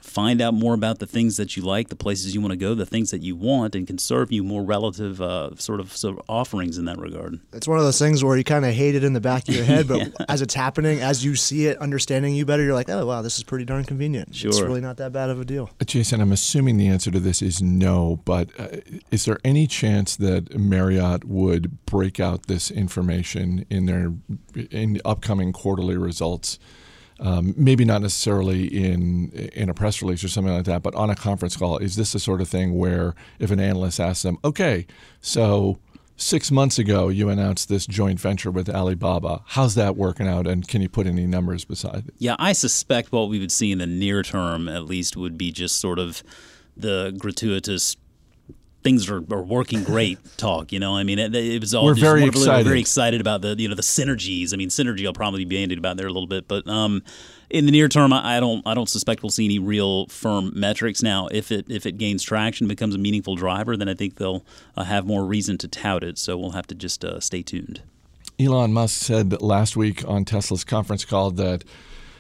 find 0.03 0.41
out 0.41 0.55
more 0.55 0.75
about 0.75 0.99
the 0.99 1.07
things 1.07 1.37
that 1.37 1.57
you 1.57 1.63
like, 1.63 1.89
the 1.89 1.97
places 1.97 2.35
you 2.35 2.41
want 2.41 2.53
to 2.53 2.57
go, 2.57 2.75
the 2.75 2.87
things 2.87 3.11
that 3.11 3.23
you 3.23 3.37
want, 3.37 3.75
and 3.75 3.87
can 3.87 3.99
serve 3.99 4.33
you 4.33 4.43
more 4.43 4.63
relative 4.63 5.21
uh, 5.21 5.55
sort, 5.57 5.81
of, 5.81 5.97
sort 5.97 6.19
of 6.19 6.25
offerings 6.29 6.79
in 6.79 6.85
that 6.87 6.99
regard. 6.99 7.39
It's 7.53 7.69
one 7.69 7.79
of 7.79 7.85
those 7.85 7.99
things 7.99 8.25
where 8.25 8.37
you 8.37 8.45
kind 8.45 8.65
of 8.65 8.75
hate 8.75 8.95
it 8.95 9.05
in 9.05 9.13
the 9.13 9.21
back 9.21 9.49
of 9.49 9.55
your 9.55 9.65
head, 9.65 9.89
but 9.89 9.99
yeah. 9.99 10.27
as 10.29 10.43
it's 10.43 10.55
happening, 10.55 11.01
as 11.01 11.25
you 11.25 11.35
see 11.35 11.67
it, 11.67 11.79
understanding 11.79 12.35
you 12.35 12.45
better, 12.45 12.63
you're 12.63 12.75
like, 12.75 12.89
oh 12.89 13.07
wow, 13.07 13.23
this 13.23 13.39
is 13.39 13.45
pretty 13.45 13.65
darn 13.65 13.85
convenient. 13.85 14.35
Sure. 14.35 14.49
It's 14.49 14.61
really 14.61 14.81
not 14.81 14.97
that 14.99 15.13
bad 15.13 15.31
of 15.31 15.41
a 15.41 15.45
deal. 15.45 15.71
Jason, 15.85 16.21
I'm 16.21 16.33
assuming 16.33 16.77
the 16.77 16.89
answer 16.89 17.11
to 17.11 17.21
this 17.21 17.43
is 17.43 17.63
no, 17.63 18.21
but 18.25 18.51
uh, 18.59 18.69
is 19.11 19.25
there 19.25 19.39
any 19.45 19.67
chance 19.67 20.17
that 20.17 20.57
Marriott 20.59 21.25
would 21.25 21.85
break 21.87 22.21
out 22.21 22.47
this 22.47 22.71
information 22.71 23.65
in 23.71 23.87
their 23.87 24.13
in 24.71 25.01
upcoming 25.05 25.53
quarterly 25.53 25.97
results? 25.97 26.59
Um, 27.21 27.55
maybe 27.57 27.85
not 27.85 28.03
necessarily 28.03 28.67
in 28.67 29.31
in 29.53 29.69
a 29.69 29.75
press 29.75 30.03
release 30.03 30.23
or 30.23 30.29
something 30.29 30.53
like 30.53 30.65
that, 30.67 30.83
but 30.83 30.95
on 30.95 31.11
a 31.11 31.15
conference 31.15 31.57
call, 31.57 31.79
is 31.79 31.97
this 31.97 32.13
the 32.13 32.19
sort 32.19 32.41
of 32.41 32.49
thing 32.49 32.79
where 32.79 33.15
if 33.39 33.51
an 33.51 33.61
analyst 33.61 34.01
asks 34.01 34.23
them, 34.23 34.39
okay, 34.45 34.87
so 35.21 35.79
six 36.17 36.51
months 36.51 36.79
ago 36.79 37.09
you 37.09 37.29
announced 37.29 37.69
this 37.69 37.87
joint 37.87 38.21
venture 38.21 38.51
with 38.51 38.69
Alibaba, 38.69 39.43
how's 39.47 39.75
that 39.75 39.97
working 39.97 40.27
out, 40.29 40.47
and 40.47 40.67
can 40.69 40.83
you 40.83 40.89
put 40.89 41.07
any 41.07 41.27
numbers 41.27 41.65
beside 41.65 42.09
it? 42.09 42.15
Yeah, 42.19 42.37
I 42.39 42.53
suspect 42.53 43.13
what 43.13 43.29
we 43.29 43.39
would 43.39 43.53
see 43.53 43.73
in 43.73 43.79
the 43.79 43.87
near 43.87 44.23
term, 44.23 44.69
at 44.69 44.85
least, 44.85 45.17
would 45.17 45.39
be 45.39 45.53
just 45.53 45.77
sort 45.81 45.99
of 45.99 46.23
the 46.77 47.15
gratuitous 47.19 47.97
things 48.89 49.11
are, 49.11 49.23
are 49.31 49.43
working 49.43 49.85
great 49.85 50.19
talk. 50.37 50.73
You 50.73 50.81
know, 50.81 50.97
I 50.97 51.03
mean, 51.03 51.19
it, 51.19 51.35
it 51.35 51.61
was 51.61 51.75
all 51.75 51.85
we're 51.85 51.95
very 51.95 52.25
excited. 52.25 52.65
We're 52.65 52.71
very 52.71 52.81
excited 52.81 53.21
about 53.21 53.43
the 53.43 53.55
you 53.59 53.69
know 53.69 53.75
the 53.75 53.83
synergies. 53.83 54.55
I 54.55 54.57
mean, 54.57 54.71
synergy 54.71 55.07
I'll 55.07 55.13
probably 55.13 55.45
be 55.45 55.57
bandied 55.57 55.79
about 55.79 55.97
there 55.97 56.07
a 56.07 56.13
little 56.13 56.27
bit, 56.27 56.49
but 56.49 56.67
um, 56.67 57.03
in 57.51 57.67
the 57.67 57.73
near 57.73 57.89
term, 57.89 58.13
I 58.13 58.41
don't 58.41 58.67
I 58.67 58.75
don't 58.75 58.89
suspect 58.89 59.23
we'll 59.23 59.31
see 59.31 59.45
any 59.45 59.59
real 59.59 60.07
firm 60.07 60.53
metrics. 60.55 61.03
Now, 61.03 61.29
if 61.29 61.53
it 61.53 61.67
if 61.69 61.85
it 61.87 61.99
gains 61.99 62.23
traction, 62.23 62.67
becomes 62.67 62.95
a 62.95 62.99
meaningful 62.99 63.37
driver, 63.37 63.77
then 63.77 63.89
I 63.89 63.95
think 63.95 64.17
they'll 64.17 64.45
uh, 64.77 64.85
have 64.85 65.07
more 65.07 65.25
reason 65.25 65.59
to 65.59 65.69
tout 65.69 66.03
it. 66.03 66.19
So 66.19 66.39
we'll 66.39 66.53
have 66.53 66.67
to 66.69 66.75
just 66.75 67.05
uh, 67.05 67.21
stay 67.21 67.43
tuned. 67.43 67.83
Elon 68.41 68.73
Musk 68.73 69.05
said 69.05 69.43
last 69.43 69.77
week 69.77 70.07
on 70.07 70.25
Tesla's 70.25 70.63
conference 70.63 71.05
call 71.05 71.33
that 71.33 71.65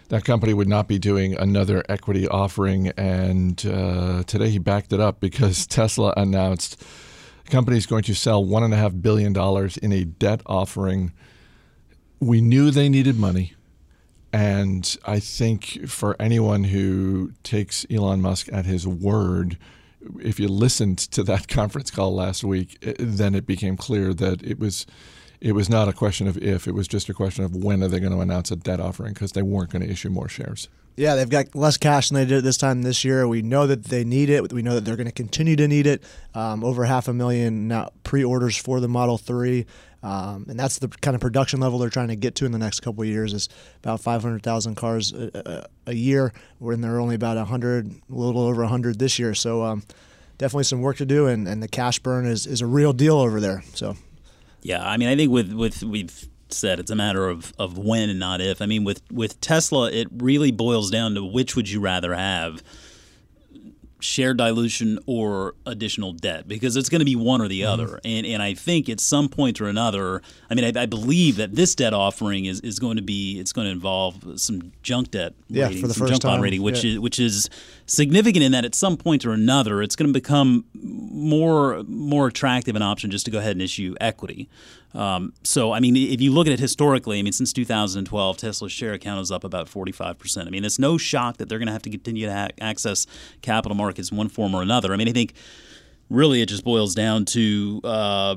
that 0.09 0.25
company 0.25 0.55
would 0.55 0.69
not 0.69 0.89
be 0.89 0.99
doing 0.99 1.35
another 1.35 1.85
equity 1.89 2.27
offering. 2.27 2.89
And 2.97 3.65
uh, 3.67 4.23
today 4.25 4.51
he 4.51 4.59
backed 4.59 4.93
it 4.93 5.01
up 5.01 5.21
because 5.21 5.67
Tesla 5.69 6.15
announced 6.17 6.83
the 7.45 7.51
company 7.51 7.77
is 7.77 7.87
going 7.87 8.05
to 8.05 8.15
sell 8.15 8.45
$1.5 8.45 9.03
billion 9.03 9.37
in 9.83 9.93
a 9.93 10.05
debt 10.05 10.43
offering. 10.47 11.13
We 12.21 12.41
knew 12.41 12.71
they 12.71 12.89
needed 12.89 13.19
money. 13.19 13.55
And 14.33 14.97
I 15.07 15.21
think 15.21 15.89
for 15.89 16.15
anyone 16.21 16.65
who 16.65 17.33
takes 17.43 17.87
Elon 17.91 18.21
Musk 18.21 18.49
at 18.53 18.67
his 18.67 18.87
word, 18.87 19.57
if 20.21 20.39
you 20.39 20.49
listened 20.49 20.99
to 20.99 21.23
that 21.25 21.49
conference 21.49 21.91
call 21.91 22.15
last 22.15 22.45
week, 22.45 22.79
then 22.99 23.35
it 23.35 23.47
became 23.47 23.77
clear 23.77 24.13
that 24.15 24.43
it 24.43 24.59
was 24.59 24.87
it 25.41 25.53
was 25.53 25.69
not 25.69 25.89
a 25.89 25.93
question 25.93 26.27
of 26.27 26.37
if, 26.39 26.67
it 26.67 26.73
was 26.73 26.89
just 26.89 27.09
a 27.09 27.15
question 27.15 27.45
of 27.45 27.55
when 27.55 27.83
are 27.83 27.89
they 27.89 28.01
going 28.01 28.13
to 28.13 28.21
announce 28.21 28.51
a 28.51 28.57
debt 28.57 28.81
offering 28.81 29.15
because 29.15 29.33
they 29.33 29.43
weren't 29.43 29.71
going 29.71 29.83
to 29.83 29.91
issue 29.91 30.11
more 30.11 30.29
shares. 30.29 30.69
Yeah, 30.97 31.15
they've 31.15 31.31
got 31.31 31.55
less 31.55 31.77
cash 31.77 32.09
than 32.09 32.17
they 32.17 32.25
did 32.25 32.43
this 32.43 32.57
time 32.57 32.83
this 32.83 33.05
year. 33.05 33.29
We 33.29 33.41
know 33.41 33.69
that 33.69 33.85
they 33.85 34.03
need 34.03 34.31
it. 34.31 34.53
We 34.53 34.63
know 34.63 34.75
that 34.75 34.85
they're 34.85 34.97
going 34.97 35.07
to 35.07 35.13
continue 35.13 35.55
to 35.55 35.69
need 35.69 35.87
it. 35.87 36.03
Um, 36.35 36.65
over 36.65 36.85
half 36.85 37.07
a 37.07 37.13
million 37.13 37.69
now 37.69 37.91
pre-orders 38.03 38.57
for 38.57 38.81
the 38.81 38.89
Model 38.89 39.17
3. 39.17 39.65
Um, 40.03 40.47
and 40.49 40.59
that's 40.59 40.81
the 40.81 40.89
kind 40.89 41.15
of 41.15 41.21
production 41.21 41.61
level 41.61 41.79
they're 41.79 41.89
trying 41.89 42.09
to 42.09 42.17
get 42.17 42.35
to 42.37 42.47
in 42.47 42.53
the 42.53 42.59
next 42.59 42.81
couple 42.81 43.03
of 43.03 43.09
years 43.09 43.33
is 43.33 43.49
about 43.83 44.01
500,000 44.01 44.75
cars 44.75 45.13
a, 45.13 45.67
a, 45.87 45.91
a, 45.91 45.95
year 45.95 46.33
when 46.59 46.81
they're 46.81 47.01
only 47.01 47.17
about 47.17 47.37
100, 47.37 47.91
a 47.91 48.15
little 48.15 48.43
over 48.43 48.63
100 48.63 48.99
this 48.99 49.19
year. 49.19 49.35
So 49.35 49.65
um, 49.65 49.83
definitely 50.37 50.65
some 50.65 50.83
work 50.83 50.99
to 50.99 51.07
do, 51.07 51.27
and, 51.27 51.49
and 51.49 51.61
the 51.61 51.69
cash 51.69 51.99
burn 51.99 52.27
is, 52.27 52.47
is 52.47 52.61
a 52.61 52.67
real 52.67 52.93
deal 52.93 53.19
over 53.19 53.41
there. 53.41 53.65
So 53.75 53.97
yeah, 54.63 54.87
I 54.87 54.97
mean, 54.97 55.09
I 55.09 55.17
think 55.17 55.31
with 55.31 55.53
with 55.53 55.83
we've 55.83 56.29
said 56.51 56.81
it's 56.81 56.91
a 56.91 56.97
matter 56.97 57.29
of, 57.29 57.53
of 57.59 57.77
when 57.77 58.09
and 58.09 58.19
not 58.19 58.41
if. 58.41 58.63
I 58.63 58.67
mean, 58.67 58.85
with 58.85 59.03
with 59.11 59.41
Tesla, 59.41 59.91
it 59.91 60.09
really 60.13 60.51
boils 60.51 60.91
down 60.91 61.15
to 61.15 61.25
which 61.25 61.57
would 61.57 61.69
you 61.69 61.81
rather 61.81 62.15
have 62.15 62.63
share 64.01 64.33
dilution 64.33 64.99
or 65.07 65.55
additional 65.67 66.13
debt 66.13 66.47
because 66.47 66.77
it's 66.77 66.89
going 66.89 67.01
to 67.01 67.05
be 67.05 67.17
one 67.17 67.41
or 67.41 67.49
the 67.49 67.63
mm-hmm. 67.63 67.73
other. 67.73 68.01
And 68.05 68.27
and 68.27 68.43
I 68.43 68.55
think 68.55 68.89
at 68.89 69.01
some 69.01 69.29
point 69.29 69.61
or 69.61 69.67
another, 69.67 70.23
I 70.51 70.55
mean, 70.55 70.77
I, 70.77 70.83
I, 70.83 70.87
believe 70.87 71.37
that 71.37 71.55
this 71.55 71.75
debt 71.75 71.93
offering 71.93 72.45
is, 72.45 72.61
is 72.61 72.79
going 72.79 72.97
to 72.97 73.03
be 73.03 73.39
it's 73.39 73.53
going 73.53 73.67
to 73.67 73.73
involve 73.73 74.41
some 74.41 74.73
junk 74.83 75.11
debt 75.11 75.35
yeah, 75.49 75.67
rating, 75.67 75.89
some 75.89 76.07
junk 76.07 76.23
bond 76.23 76.43
rating, 76.43 76.63
which 76.63 76.85
yeah. 76.85 76.93
is 76.93 77.01
which 77.01 77.19
is 77.19 77.51
significant 77.87 78.45
in 78.45 78.53
that 78.53 78.65
at 78.65 78.75
some 78.75 78.97
point 78.97 79.25
or 79.27 79.33
another, 79.33 79.83
it's 79.83 79.97
going 79.97 80.09
to 80.09 80.13
become 80.13 80.65
more 80.75 81.83
more 81.87 82.29
attractive 82.29 82.77
an 82.77 82.83
option 82.83 83.11
just 83.11 83.25
to 83.25 83.31
go 83.31 83.39
ahead 83.39 83.53
and 83.53 83.63
issue 83.63 83.95
equity. 84.01 84.49
Um, 84.95 85.35
so, 85.45 85.73
I 85.73 85.81
mean, 85.81 85.97
if 85.97 86.21
you 86.21 86.33
look 86.33 86.47
at 86.47 86.53
it 86.53 86.61
historically, 86.61 87.19
I 87.19 87.23
mean, 87.23 87.33
since 87.33 87.53
2012, 87.53 88.37
Tesla's 88.37 88.73
share 88.73 88.95
account 88.95 89.21
is 89.21 89.31
up 89.31 89.45
about 89.45 89.69
45%. 89.69 90.47
I 90.47 90.51
mean, 90.51 90.65
it's 90.65 90.79
no 90.79 90.97
shock 90.97 91.37
that 91.37 91.49
they're 91.49 91.59
going 91.59 91.67
to 91.67 91.73
have 91.73 91.83
to 91.83 91.91
continue 91.91 92.27
to 92.27 92.33
ha- 92.33 92.49
access 92.61 93.07
capital 93.43 93.77
markets 93.77 94.11
in 94.11 94.17
one 94.17 94.29
form 94.29 94.55
or 94.55 94.63
another. 94.63 94.93
I 94.93 94.97
mean, 94.97 95.09
I 95.09 95.13
think 95.13 95.35
really 96.09 96.41
it 96.41 96.49
just 96.49 96.65
boils 96.65 96.95
down 96.95 97.27
to 97.27 97.81
uh, 97.85 98.37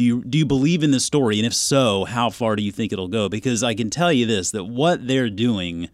do 0.00 0.04
you 0.04 0.24
do 0.24 0.38
you 0.38 0.46
believe 0.46 0.82
in 0.82 0.92
this 0.92 1.04
story, 1.04 1.38
and 1.38 1.46
if 1.46 1.54
so, 1.54 2.04
how 2.04 2.30
far 2.30 2.56
do 2.56 2.62
you 2.62 2.72
think 2.72 2.90
it'll 2.90 3.08
go? 3.08 3.28
Because 3.28 3.62
I 3.62 3.74
can 3.74 3.90
tell 3.90 4.10
you 4.10 4.24
this: 4.24 4.50
that 4.52 4.64
what 4.64 5.06
they're 5.06 5.30
doing. 5.30 5.88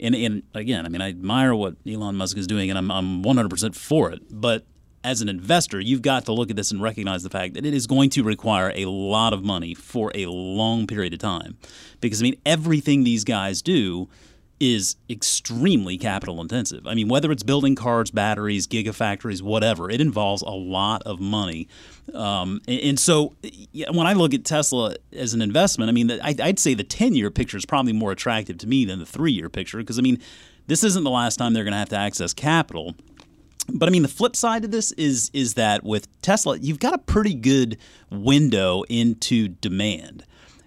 And, 0.00 0.14
and 0.14 0.44
again, 0.54 0.86
I 0.86 0.90
mean, 0.90 1.00
I 1.00 1.08
admire 1.08 1.52
what 1.56 1.74
Elon 1.84 2.14
Musk 2.14 2.36
is 2.38 2.46
doing, 2.46 2.70
and 2.70 2.78
I'm, 2.78 2.88
I'm 2.88 3.24
100% 3.24 3.74
for 3.74 4.12
it. 4.12 4.22
But 4.30 4.64
as 5.08 5.22
an 5.22 5.28
investor, 5.28 5.80
you've 5.80 6.02
got 6.02 6.26
to 6.26 6.32
look 6.32 6.50
at 6.50 6.56
this 6.56 6.70
and 6.70 6.82
recognize 6.82 7.22
the 7.22 7.30
fact 7.30 7.54
that 7.54 7.64
it 7.64 7.72
is 7.72 7.86
going 7.86 8.10
to 8.10 8.22
require 8.22 8.72
a 8.74 8.84
lot 8.84 9.32
of 9.32 9.42
money 9.42 9.72
for 9.72 10.12
a 10.14 10.26
long 10.26 10.86
period 10.86 11.14
of 11.14 11.18
time. 11.18 11.56
Because, 12.02 12.20
I 12.20 12.24
mean, 12.24 12.36
everything 12.44 13.04
these 13.04 13.24
guys 13.24 13.62
do 13.62 14.08
is 14.60 14.96
extremely 15.08 15.96
capital 15.96 16.42
intensive. 16.42 16.86
I 16.86 16.94
mean, 16.94 17.08
whether 17.08 17.32
it's 17.32 17.42
building 17.42 17.74
cars, 17.74 18.10
batteries, 18.10 18.66
gigafactories, 18.66 19.40
whatever, 19.40 19.90
it 19.90 20.00
involves 20.00 20.42
a 20.42 20.50
lot 20.50 21.02
of 21.04 21.20
money. 21.20 21.68
Um, 22.12 22.60
and, 22.68 22.80
and, 22.80 23.00
so 23.00 23.34
when 23.72 24.06
I 24.06 24.12
look 24.12 24.34
at 24.34 24.44
Tesla 24.44 24.96
as 25.12 25.32
an 25.32 25.40
investment, 25.40 25.88
I 25.88 25.92
mean, 25.92 26.10
I'd 26.22 26.58
say 26.58 26.74
the 26.74 26.84
10 26.84 27.14
year 27.14 27.30
picture 27.30 27.56
is 27.56 27.64
probably 27.64 27.92
more 27.92 28.12
attractive 28.12 28.58
to 28.58 28.66
me 28.66 28.84
than 28.84 28.98
the 28.98 29.06
three 29.06 29.32
year 29.32 29.48
picture 29.48 29.78
because, 29.78 29.98
I 29.98 30.02
mean, 30.02 30.20
this 30.66 30.84
isn't 30.84 31.04
the 31.04 31.10
last 31.10 31.36
time 31.36 31.54
they're 31.54 31.64
going 31.64 31.72
to 31.72 31.78
have 31.78 31.88
to 31.90 31.96
access 31.96 32.34
capital. 32.34 32.94
But 33.72 33.88
I 33.88 33.92
mean, 33.92 34.02
the 34.02 34.08
flip 34.08 34.34
side 34.34 34.64
of 34.64 34.70
this 34.70 34.92
is 34.92 35.30
is 35.34 35.54
that 35.54 35.84
with 35.84 36.08
Tesla, 36.22 36.58
you've 36.58 36.78
got 36.78 36.94
a 36.94 36.98
pretty 36.98 37.34
good 37.34 37.78
window 38.10 38.82
into 38.88 39.48
demand. 39.48 40.24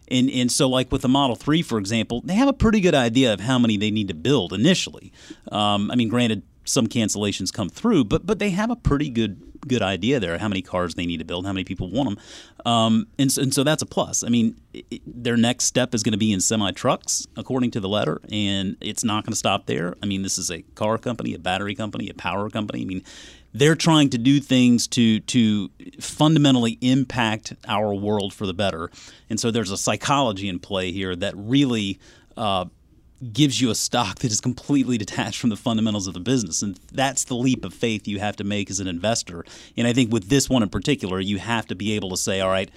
And, 0.09 0.29
and 0.29 0.51
so, 0.51 0.67
like 0.67 0.91
with 0.91 1.03
the 1.03 1.07
Model 1.07 1.37
3, 1.37 1.61
for 1.61 1.77
example, 1.79 2.21
they 2.25 2.35
have 2.35 2.49
a 2.49 2.53
pretty 2.53 2.81
good 2.81 2.93
idea 2.93 3.33
of 3.33 3.39
how 3.39 3.57
many 3.57 3.77
they 3.77 3.91
need 3.91 4.09
to 4.09 4.13
build 4.13 4.51
initially. 4.51 5.13
Um, 5.51 5.89
I 5.89 5.95
mean, 5.95 6.09
granted, 6.09 6.43
some 6.65 6.87
cancellations 6.87 7.51
come 7.51 7.69
through, 7.69 8.05
but 8.05 8.25
but 8.25 8.39
they 8.39 8.49
have 8.51 8.69
a 8.69 8.75
pretty 8.75 9.09
good 9.09 9.41
good 9.67 9.81
idea 9.81 10.19
there 10.19 10.37
how 10.37 10.47
many 10.47 10.61
cars 10.61 10.95
they 10.95 11.05
need 11.05 11.17
to 11.17 11.25
build, 11.25 11.45
how 11.45 11.53
many 11.53 11.63
people 11.63 11.89
want 11.89 12.09
them, 12.09 12.17
um, 12.65 13.07
and, 13.17 13.35
and 13.37 13.53
so 13.53 13.63
that's 13.63 13.81
a 13.81 13.85
plus. 13.85 14.23
I 14.23 14.29
mean, 14.29 14.59
it, 14.73 15.01
their 15.05 15.37
next 15.37 15.65
step 15.65 15.93
is 15.93 16.03
going 16.03 16.13
to 16.13 16.17
be 16.17 16.31
in 16.31 16.39
semi 16.39 16.71
trucks, 16.71 17.27
according 17.35 17.71
to 17.71 17.79
the 17.79 17.89
letter, 17.89 18.21
and 18.31 18.75
it's 18.81 19.03
not 19.03 19.25
going 19.25 19.33
to 19.33 19.37
stop 19.37 19.65
there. 19.65 19.95
I 20.01 20.05
mean, 20.05 20.21
this 20.21 20.37
is 20.37 20.51
a 20.51 20.61
car 20.75 20.97
company, 20.97 21.33
a 21.33 21.39
battery 21.39 21.75
company, 21.75 22.09
a 22.09 22.13
power 22.13 22.49
company. 22.49 22.81
I 22.81 22.85
mean, 22.85 23.03
they're 23.53 23.75
trying 23.75 24.09
to 24.11 24.17
do 24.17 24.39
things 24.39 24.87
to 24.89 25.19
to 25.21 25.69
fundamentally 25.99 26.77
impact 26.81 27.53
our 27.67 27.93
world 27.93 28.33
for 28.33 28.45
the 28.45 28.53
better, 28.53 28.89
and 29.29 29.39
so 29.39 29.51
there's 29.51 29.71
a 29.71 29.77
psychology 29.77 30.47
in 30.47 30.59
play 30.59 30.91
here 30.91 31.15
that 31.15 31.33
really. 31.35 31.99
Uh, 32.37 32.65
gives 33.33 33.61
you 33.61 33.69
a 33.69 33.75
stock 33.75 34.19
that 34.19 34.31
is 34.31 34.41
completely 34.41 34.97
detached 34.97 35.39
from 35.39 35.49
the 35.49 35.55
fundamentals 35.55 36.07
of 36.07 36.13
the 36.13 36.19
business. 36.19 36.61
And 36.61 36.79
that's 36.91 37.23
the 37.23 37.35
leap 37.35 37.63
of 37.63 37.73
faith 37.73 38.07
you 38.07 38.19
have 38.19 38.35
to 38.37 38.43
make 38.43 38.69
as 38.69 38.79
an 38.79 38.87
investor. 38.87 39.45
And 39.77 39.87
I 39.87 39.93
think 39.93 40.11
with 40.11 40.29
this 40.29 40.49
one 40.49 40.63
in 40.63 40.69
particular, 40.69 41.19
you 41.19 41.37
have 41.37 41.67
to 41.67 41.75
be 41.75 41.93
able 41.93 42.09
to 42.09 42.17
say, 42.17 42.41
all 42.41 42.49
right, 42.49 42.69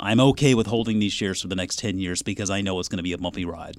I'm 0.00 0.20
okay 0.20 0.54
with 0.54 0.66
holding 0.66 0.98
these 0.98 1.12
shares 1.12 1.40
for 1.40 1.48
the 1.48 1.54
next 1.54 1.78
10 1.78 1.98
years 1.98 2.22
because 2.22 2.50
I 2.50 2.60
know 2.60 2.78
it's 2.80 2.88
going 2.88 2.98
to 2.98 3.02
be 3.02 3.12
a 3.12 3.18
bumpy 3.18 3.44
ride. 3.44 3.76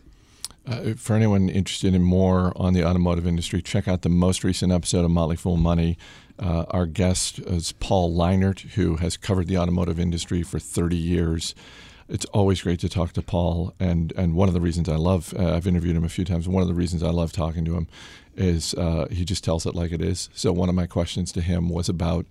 Uh, 0.66 0.94
for 0.94 1.14
anyone 1.14 1.50
interested 1.50 1.94
in 1.94 2.02
more 2.02 2.54
on 2.56 2.74
the 2.74 2.86
automotive 2.86 3.28
industry, 3.28 3.62
check 3.62 3.86
out 3.86 4.02
the 4.02 4.10
most 4.10 4.46
recent 4.46 4.72
episode 4.72 5.04
of 5.04 5.12
Motley 5.12 5.36
Fool 5.36 5.58
Money. 5.58 5.98
Uh, 6.40 6.64
our 6.70 6.86
guest 6.86 7.40
is 7.40 7.74
Paul 7.74 8.16
Lienert, 8.16 8.62
who 8.72 8.96
has 8.96 9.18
covered 9.18 9.48
the 9.48 9.58
automotive 9.58 10.00
industry 10.00 10.42
for 10.42 10.60
30 10.60 10.96
years 10.96 11.54
it's 12.10 12.26
always 12.26 12.62
great 12.62 12.80
to 12.82 12.90
talk 12.90 13.14
to 13.14 13.22
Paul. 13.22 13.74
And, 13.80 14.14
and 14.16 14.36
one 14.36 14.48
of 14.48 14.54
the 14.54 14.62
reasons 14.62 14.90
I 14.90 14.96
love, 14.96 15.34
uh, 15.38 15.56
I've 15.56 15.68
interviewed 15.68 15.96
him 15.96 16.04
a 16.04 16.10
few 16.10 16.26
times, 16.26 16.48
one 16.48 16.62
of 16.62 16.68
the 16.68 16.74
reasons 16.74 17.04
I 17.04 17.10
love 17.10 17.32
talking 17.32 17.66
to 17.66 17.76
him 17.76 17.88
is 18.36 18.74
uh, 18.74 19.08
he 19.12 19.26
just 19.26 19.44
tells 19.44 19.66
it 19.66 19.76
like 19.76 19.92
it 19.92 20.02
is. 20.02 20.30
So 20.34 20.52
one 20.52 20.70
of 20.70 20.76
my 20.76 20.88
questions 20.88 21.32
to 21.34 21.42
him 21.42 21.70
was 21.70 21.90
about 21.90 22.26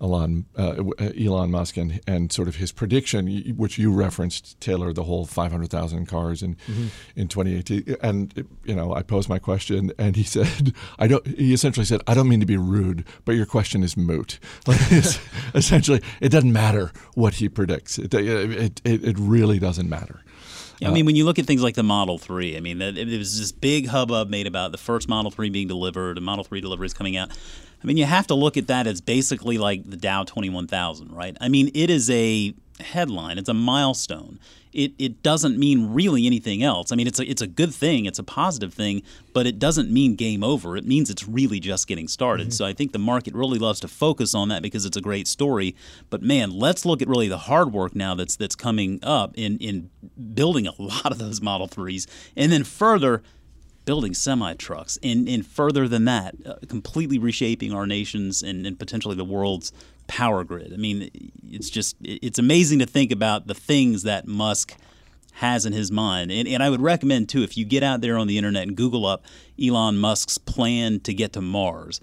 Elon, 0.00 0.46
uh, 0.56 0.82
uh, 0.98 1.10
Elon 1.18 1.50
Musk 1.50 1.76
and, 1.76 2.00
and 2.06 2.32
sort 2.32 2.48
of 2.48 2.56
his 2.56 2.72
prediction, 2.72 3.26
which 3.56 3.78
you 3.78 3.92
referenced, 3.92 4.58
Taylor, 4.60 4.92
the 4.92 5.04
whole 5.04 5.26
500,000 5.26 6.06
cars 6.06 6.42
in 6.42 6.54
mm-hmm. 6.54 6.86
in 7.16 7.28
2018. 7.28 7.96
And 8.02 8.48
you 8.64 8.74
know, 8.74 8.94
I 8.94 9.02
posed 9.02 9.28
my 9.28 9.38
question, 9.38 9.92
and 9.98 10.16
he 10.16 10.22
said, 10.30 10.74
"I 10.98 11.06
don't." 11.06 11.26
He 11.26 11.52
essentially 11.52 11.84
said, 11.84 12.00
"I 12.06 12.14
don't 12.14 12.28
mean 12.28 12.40
to 12.40 12.46
be 12.46 12.56
rude, 12.56 13.04
but 13.24 13.34
your 13.34 13.46
question 13.46 13.82
is 13.82 13.96
moot." 13.96 14.38
Like 14.66 14.80
essentially, 15.54 16.00
it 16.20 16.28
doesn't 16.28 16.52
matter 16.52 16.92
what 17.14 17.34
he 17.34 17.48
predicts. 17.48 17.98
It 17.98 18.14
it, 18.14 18.80
it, 18.84 19.04
it 19.04 19.16
really 19.18 19.58
doesn't 19.58 19.88
matter. 19.88 20.22
Yeah, 20.80 20.88
I 20.88 20.92
mean, 20.92 21.04
when 21.04 21.16
you 21.16 21.24
look 21.24 21.38
at 21.38 21.44
things 21.44 21.62
like 21.62 21.74
the 21.74 21.82
Model 21.82 22.16
3, 22.16 22.56
I 22.56 22.60
mean, 22.60 22.80
it 22.80 23.18
was 23.18 23.38
this 23.38 23.52
big 23.52 23.88
hubbub 23.88 24.30
made 24.30 24.46
about 24.46 24.72
the 24.72 24.78
first 24.78 25.08
Model 25.08 25.30
3 25.30 25.50
being 25.50 25.68
delivered, 25.68 26.16
and 26.16 26.24
Model 26.24 26.42
3 26.42 26.60
deliveries 26.62 26.94
coming 26.94 27.16
out. 27.16 27.30
I 27.82 27.86
mean, 27.86 27.96
you 27.96 28.04
have 28.04 28.26
to 28.28 28.34
look 28.34 28.56
at 28.56 28.66
that 28.66 28.86
as 28.86 29.00
basically 29.00 29.58
like 29.58 29.88
the 29.88 29.96
Dow 29.96 30.24
21,000, 30.24 31.12
right? 31.12 31.36
I 31.40 31.48
mean, 31.48 31.70
it 31.74 31.88
is 31.90 32.10
a 32.10 32.54
headline, 32.80 33.38
it's 33.38 33.48
a 33.48 33.54
milestone. 33.54 34.38
It, 34.72 34.92
it 35.00 35.24
doesn't 35.24 35.58
mean 35.58 35.92
really 35.92 36.26
anything 36.26 36.62
else. 36.62 36.92
I 36.92 36.96
mean, 36.96 37.08
it's 37.08 37.18
a, 37.18 37.28
it's 37.28 37.42
a 37.42 37.46
good 37.48 37.74
thing, 37.74 38.06
it's 38.06 38.20
a 38.20 38.22
positive 38.22 38.72
thing, 38.72 39.02
but 39.32 39.44
it 39.44 39.58
doesn't 39.58 39.90
mean 39.90 40.14
game 40.14 40.44
over. 40.44 40.76
It 40.76 40.86
means 40.86 41.10
it's 41.10 41.26
really 41.26 41.58
just 41.58 41.88
getting 41.88 42.06
started. 42.06 42.48
Mm-hmm. 42.48 42.52
So 42.52 42.66
I 42.66 42.72
think 42.72 42.92
the 42.92 43.00
market 43.00 43.34
really 43.34 43.58
loves 43.58 43.80
to 43.80 43.88
focus 43.88 44.32
on 44.32 44.48
that 44.50 44.62
because 44.62 44.84
it's 44.84 44.96
a 44.96 45.00
great 45.00 45.26
story. 45.26 45.74
But 46.08 46.22
man, 46.22 46.50
let's 46.50 46.84
look 46.84 47.02
at 47.02 47.08
really 47.08 47.26
the 47.26 47.38
hard 47.38 47.72
work 47.72 47.96
now 47.96 48.14
that's 48.14 48.36
that's 48.36 48.54
coming 48.54 49.00
up 49.02 49.36
in 49.36 49.58
in 49.58 49.90
building 50.34 50.68
a 50.68 50.74
lot 50.80 51.10
of 51.10 51.18
those 51.18 51.40
Model 51.40 51.66
3s. 51.66 52.06
And 52.36 52.52
then 52.52 52.62
further, 52.62 53.22
building 53.84 54.14
semi 54.14 54.54
trucks, 54.54 54.98
and, 55.02 55.28
and 55.28 55.46
further 55.46 55.88
than 55.88 56.04
that, 56.04 56.34
uh, 56.46 56.54
completely 56.68 57.18
reshaping 57.18 57.72
our 57.72 57.86
nation's 57.86 58.42
and, 58.42 58.66
and 58.66 58.78
potentially 58.78 59.16
the 59.16 59.24
world's 59.24 59.72
power 60.06 60.44
grid. 60.44 60.72
I 60.72 60.76
mean, 60.76 61.10
it's 61.48 61.70
just 61.70 61.96
it's 62.02 62.38
amazing 62.38 62.80
to 62.80 62.86
think 62.86 63.12
about 63.12 63.46
the 63.46 63.54
things 63.54 64.02
that 64.02 64.26
Musk 64.26 64.76
has 65.34 65.64
in 65.64 65.72
his 65.72 65.90
mind. 65.90 66.30
And, 66.30 66.46
and 66.48 66.62
I 66.62 66.70
would 66.70 66.80
recommend 66.80 67.28
too 67.28 67.42
if 67.42 67.56
you 67.56 67.64
get 67.64 67.82
out 67.82 68.00
there 68.00 68.18
on 68.18 68.26
the 68.26 68.36
internet 68.36 68.64
and 68.64 68.76
Google 68.76 69.06
up 69.06 69.24
Elon 69.62 69.98
Musk's 69.98 70.38
plan 70.38 71.00
to 71.00 71.14
get 71.14 71.32
to 71.34 71.40
Mars. 71.40 72.00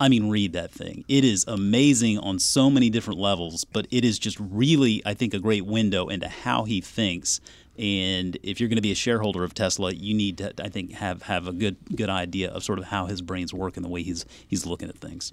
I 0.00 0.08
mean, 0.08 0.28
read 0.28 0.52
that 0.54 0.72
thing. 0.72 1.04
It 1.08 1.24
is 1.24 1.44
amazing 1.46 2.18
on 2.18 2.38
so 2.38 2.68
many 2.68 2.90
different 2.90 3.20
levels, 3.20 3.64
but 3.64 3.86
it 3.90 4.04
is 4.04 4.18
just 4.18 4.38
really, 4.40 5.02
I 5.06 5.14
think, 5.14 5.34
a 5.34 5.38
great 5.38 5.64
window 5.64 6.08
into 6.08 6.28
how 6.28 6.64
he 6.64 6.80
thinks 6.80 7.40
and 7.78 8.38
if 8.42 8.60
you're 8.60 8.68
going 8.68 8.76
to 8.76 8.82
be 8.82 8.92
a 8.92 8.96
shareholder 8.96 9.42
of 9.42 9.54
Tesla, 9.54 9.92
you 9.92 10.14
need 10.14 10.38
to, 10.38 10.52
I 10.62 10.68
think, 10.68 10.92
have 10.92 11.22
have 11.22 11.48
a 11.48 11.52
good 11.52 11.76
good 11.94 12.10
idea 12.10 12.50
of 12.50 12.62
sort 12.62 12.78
of 12.78 12.86
how 12.86 13.06
his 13.06 13.20
brains 13.20 13.52
work 13.52 13.76
and 13.76 13.84
the 13.84 13.88
way 13.88 14.02
he's 14.02 14.24
he's 14.46 14.66
looking 14.66 14.88
at 14.88 14.98
things. 14.98 15.32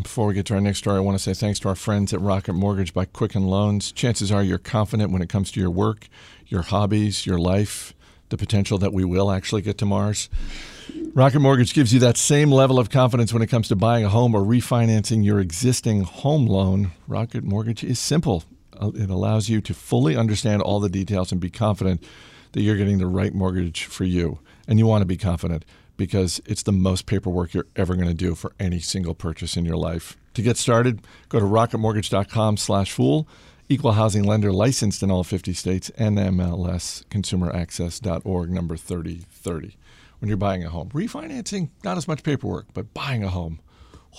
Before 0.00 0.26
we 0.26 0.34
get 0.34 0.46
to 0.46 0.54
our 0.54 0.60
next 0.60 0.78
story, 0.78 0.96
I 0.96 1.00
want 1.00 1.18
to 1.18 1.22
say 1.22 1.34
thanks 1.34 1.58
to 1.60 1.68
our 1.68 1.74
friends 1.74 2.14
at 2.14 2.20
Rocket 2.20 2.54
Mortgage 2.54 2.94
by 2.94 3.04
Quicken 3.04 3.42
Loans. 3.42 3.92
Chances 3.92 4.32
are 4.32 4.42
you're 4.42 4.56
confident 4.56 5.12
when 5.12 5.20
it 5.20 5.28
comes 5.28 5.50
to 5.52 5.60
your 5.60 5.70
work, 5.70 6.08
your 6.46 6.62
hobbies, 6.62 7.26
your 7.26 7.38
life, 7.38 7.92
the 8.30 8.38
potential 8.38 8.78
that 8.78 8.94
we 8.94 9.04
will 9.04 9.30
actually 9.30 9.60
get 9.60 9.76
to 9.78 9.84
Mars. 9.84 10.30
Rocket 11.12 11.40
Mortgage 11.40 11.74
gives 11.74 11.92
you 11.92 12.00
that 12.00 12.16
same 12.16 12.50
level 12.50 12.78
of 12.78 12.88
confidence 12.88 13.34
when 13.34 13.42
it 13.42 13.48
comes 13.48 13.68
to 13.68 13.76
buying 13.76 14.02
a 14.02 14.08
home 14.08 14.34
or 14.34 14.40
refinancing 14.40 15.22
your 15.22 15.40
existing 15.40 16.04
home 16.04 16.46
loan. 16.46 16.92
Rocket 17.06 17.44
Mortgage 17.44 17.84
is 17.84 17.98
simple. 17.98 18.44
It 18.94 19.10
allows 19.10 19.48
you 19.48 19.60
to 19.60 19.74
fully 19.74 20.16
understand 20.16 20.62
all 20.62 20.80
the 20.80 20.88
details 20.88 21.32
and 21.32 21.40
be 21.40 21.50
confident 21.50 22.04
that 22.52 22.62
you're 22.62 22.76
getting 22.76 22.98
the 22.98 23.06
right 23.06 23.34
mortgage 23.34 23.84
for 23.84 24.04
you. 24.04 24.38
And 24.68 24.78
you 24.78 24.86
want 24.86 25.02
to 25.02 25.06
be 25.06 25.16
confident 25.16 25.64
because 25.96 26.40
it's 26.46 26.62
the 26.62 26.72
most 26.72 27.06
paperwork 27.06 27.54
you're 27.54 27.66
ever 27.76 27.94
going 27.94 28.08
to 28.08 28.14
do 28.14 28.34
for 28.34 28.52
any 28.58 28.80
single 28.80 29.14
purchase 29.14 29.56
in 29.56 29.64
your 29.64 29.76
life. 29.76 30.16
To 30.34 30.42
get 30.42 30.56
started, 30.56 31.00
go 31.28 31.38
to 31.38 31.46
rocketmortgage.com/fool. 31.46 33.28
Equal 33.68 33.92
housing 33.92 34.24
lender 34.24 34.52
licensed 34.52 35.02
in 35.02 35.10
all 35.10 35.24
50 35.24 35.52
states. 35.54 35.90
NMLS 35.96 37.04
consumeraccess.org 37.10 38.50
number 38.50 38.76
3030. 38.76 39.76
When 40.18 40.28
you're 40.28 40.36
buying 40.36 40.62
a 40.62 40.68
home, 40.68 40.90
refinancing 40.90 41.70
not 41.82 41.96
as 41.96 42.06
much 42.06 42.22
paperwork, 42.22 42.66
but 42.74 42.92
buying 42.94 43.24
a 43.24 43.28
home, 43.28 43.60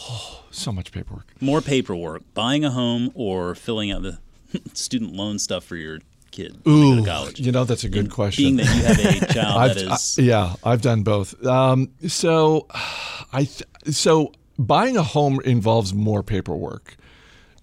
oh, 0.09 0.43
so 0.51 0.71
much 0.71 0.91
paperwork. 0.91 1.33
More 1.39 1.61
paperwork, 1.61 2.23
buying 2.33 2.65
a 2.65 2.71
home 2.71 3.11
or 3.13 3.55
filling 3.55 3.91
out 3.91 4.01
the 4.01 4.19
student 4.73 5.13
loan 5.13 5.39
stuff 5.39 5.63
for 5.63 5.75
your 5.75 5.99
kid 6.31 6.61
Ooh, 6.67 6.97
to 6.97 7.05
college? 7.05 7.39
You 7.39 7.51
know, 7.51 7.63
that's 7.63 7.83
a 7.83 7.89
good 7.89 8.05
and 8.05 8.11
question. 8.11 8.43
Being 8.43 8.55
that 8.57 8.75
you 8.75 8.83
have 8.83 9.29
a 9.29 9.33
child 9.33 9.69
that 9.69 9.77
is, 9.77 10.19
I, 10.19 10.21
yeah, 10.21 10.55
I've 10.63 10.81
done 10.81 11.03
both. 11.03 11.45
Um, 11.45 11.91
so, 12.07 12.67
I 13.33 13.45
th- 13.45 13.63
so 13.95 14.31
buying 14.57 14.97
a 14.97 15.03
home 15.03 15.39
involves 15.43 15.93
more 15.93 16.23
paperwork. 16.23 16.95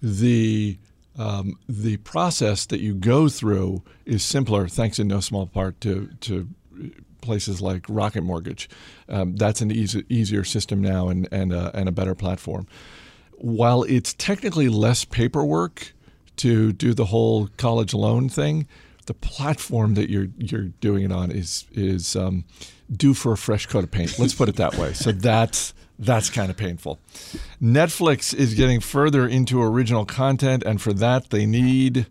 The 0.01 0.77
um, 1.17 1.59
the 1.69 1.97
process 1.97 2.65
that 2.67 2.79
you 2.79 2.95
go 2.95 3.29
through 3.29 3.83
is 4.05 4.23
simpler, 4.23 4.67
thanks 4.67 4.97
in 4.97 5.07
no 5.07 5.19
small 5.19 5.45
part 5.45 5.79
to 5.81 6.09
to 6.21 6.47
places 7.21 7.61
like 7.61 7.85
Rocket 7.87 8.23
Mortgage. 8.23 8.67
Um, 9.07 9.35
that's 9.35 9.61
an 9.61 9.71
easy, 9.71 10.03
easier 10.09 10.43
system 10.43 10.81
now 10.81 11.09
and 11.09 11.27
and, 11.31 11.53
uh, 11.53 11.71
and 11.73 11.87
a 11.87 11.91
better 11.91 12.15
platform 12.15 12.67
while 13.41 13.83
it's 13.83 14.13
technically 14.13 14.69
less 14.69 15.03
paperwork 15.03 15.93
to 16.37 16.71
do 16.73 16.93
the 16.93 17.05
whole 17.05 17.47
college 17.57 17.93
loan 17.93 18.29
thing, 18.29 18.67
the 19.05 19.13
platform 19.13 19.95
that 19.95 20.09
you're 20.09 20.27
you're 20.37 20.69
doing 20.79 21.03
it 21.03 21.11
on 21.11 21.31
is 21.31 21.65
is 21.73 22.15
um, 22.15 22.45
due 22.91 23.13
for 23.13 23.33
a 23.33 23.37
fresh 23.37 23.65
coat 23.65 23.83
of 23.83 23.91
paint. 23.91 24.17
Let's 24.19 24.33
put 24.33 24.49
it 24.49 24.55
that 24.57 24.75
way. 24.75 24.93
So 24.93 25.11
that's 25.11 25.73
that's 25.99 26.29
kind 26.29 26.49
of 26.49 26.57
painful. 26.57 26.99
Netflix 27.61 28.33
is 28.33 28.55
getting 28.55 28.79
further 28.79 29.27
into 29.27 29.61
original 29.61 30.05
content, 30.05 30.63
and 30.63 30.81
for 30.81 30.93
that 30.93 31.29
they 31.29 31.45
need 31.45 32.07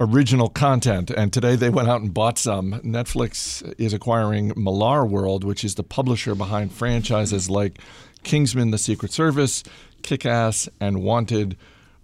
original 0.00 0.48
content. 0.48 1.10
And 1.10 1.32
today 1.32 1.56
they 1.56 1.70
went 1.70 1.88
out 1.88 2.00
and 2.00 2.12
bought 2.12 2.38
some. 2.38 2.80
Netflix 2.84 3.74
is 3.78 3.92
acquiring 3.92 4.52
Millarworld, 4.52 5.44
which 5.44 5.64
is 5.64 5.74
the 5.74 5.82
publisher 5.82 6.34
behind 6.34 6.72
franchises 6.72 7.48
like 7.50 7.78
Kingsman: 8.22 8.70
The 8.70 8.78
Secret 8.78 9.12
Service, 9.12 9.62
Kick 10.02 10.26
Ass, 10.26 10.68
and 10.80 11.02
Wanted, 11.02 11.56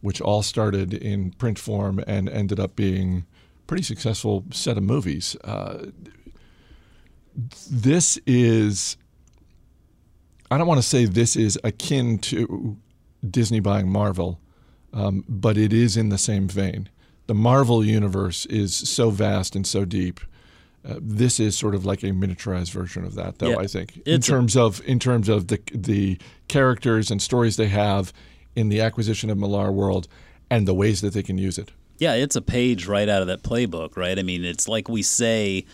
which 0.03 0.21
all 0.21 0.43
started 0.43 0.93
in 0.93 1.31
print 1.33 1.59
form 1.59 2.03
and 2.07 2.29
ended 2.29 2.61
up 2.61 2.77
being 2.77 3.25
pretty 3.67 3.83
successful 3.83 4.45
set 4.51 4.77
of 4.77 4.83
movies. 4.83 5.35
Uh, 5.45 5.87
this 7.71 8.19
is, 8.27 8.97
I 10.51 10.59
don't 10.59 10.67
want 10.67 10.79
to 10.83 10.87
say 10.87 11.07
this 11.07 11.35
is 11.37 11.59
akin 11.65 12.19
to 12.19 12.77
Disney 13.29 13.61
buying 13.61 13.89
Marvel, 13.89 14.39
um, 14.93 15.25
but 15.29 15.57
it 15.57 15.73
is 15.73 15.97
in 15.97 16.11
the 16.11 16.19
same 16.19 16.49
vein. 16.49 16.89
The 17.27 17.35
Marvel 17.35 17.85
universe 17.85 18.45
is 18.47 18.75
so 18.77 19.11
vast 19.11 19.57
and 19.57 19.67
so 19.67 19.85
deep. 19.85 20.21
Uh, 20.87 20.97
this 21.01 21.39
is 21.39 21.57
sort 21.57 21.75
of 21.77 21.87
like 21.87 22.03
a 22.03 22.07
miniaturized 22.07 22.73
version 22.73 23.05
of 23.05 23.15
that, 23.15 23.39
though. 23.39 23.51
Yeah, 23.51 23.59
I 23.59 23.69
think 23.69 23.97
in 23.99 24.03
it's 24.17 24.29
a- 24.29 24.33
terms 24.33 24.57
of 24.57 24.83
in 24.85 24.99
terms 24.99 25.29
of 25.29 25.47
the 25.47 25.61
the 25.73 26.19
characters 26.49 27.11
and 27.11 27.23
stories 27.23 27.57
they 27.57 27.69
have 27.69 28.13
in 28.55 28.69
the 28.69 28.81
acquisition 28.81 29.31
of 29.31 29.39
Millarworld 29.39 30.07
and 30.51 30.69
the 30.69 30.75
ways 30.75 31.01
that 31.01 31.15
they 31.15 31.23
can 31.23 31.39
use 31.39 31.59
it. 31.59 31.73
Yeah, 31.99 32.15
it's 32.15 32.37
a 32.37 32.43
page 32.43 32.87
right 32.87 33.09
out 33.09 33.23
of 33.23 33.29
that 33.29 33.43
playbook, 33.43 33.97
right? 33.97 34.19
I 34.19 34.23
mean, 34.23 34.45
it's 34.45 34.67
like 34.67 34.89
we 34.89 35.03
say, 35.03 35.67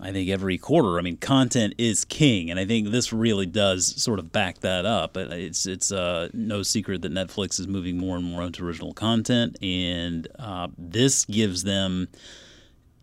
I 0.00 0.12
think 0.12 0.28
every 0.28 0.58
quarter. 0.58 0.98
I 0.98 1.02
mean, 1.02 1.16
content 1.16 1.74
is 1.78 2.04
king, 2.04 2.50
and 2.50 2.58
I 2.58 2.64
think 2.64 2.90
this 2.90 3.12
really 3.12 3.46
does 3.46 4.00
sort 4.00 4.18
of 4.18 4.32
back 4.32 4.60
that 4.60 4.86
up. 4.86 5.16
It's 5.16 5.66
it's 5.66 5.92
uh, 5.92 6.28
no 6.32 6.62
secret 6.62 7.02
that 7.02 7.12
Netflix 7.12 7.60
is 7.60 7.68
moving 7.68 7.98
more 7.98 8.16
and 8.16 8.24
more 8.24 8.42
into 8.42 8.64
original 8.64 8.92
content, 8.92 9.56
and 9.62 10.26
uh, 10.38 10.68
this 10.76 11.24
gives 11.24 11.64
them 11.64 12.08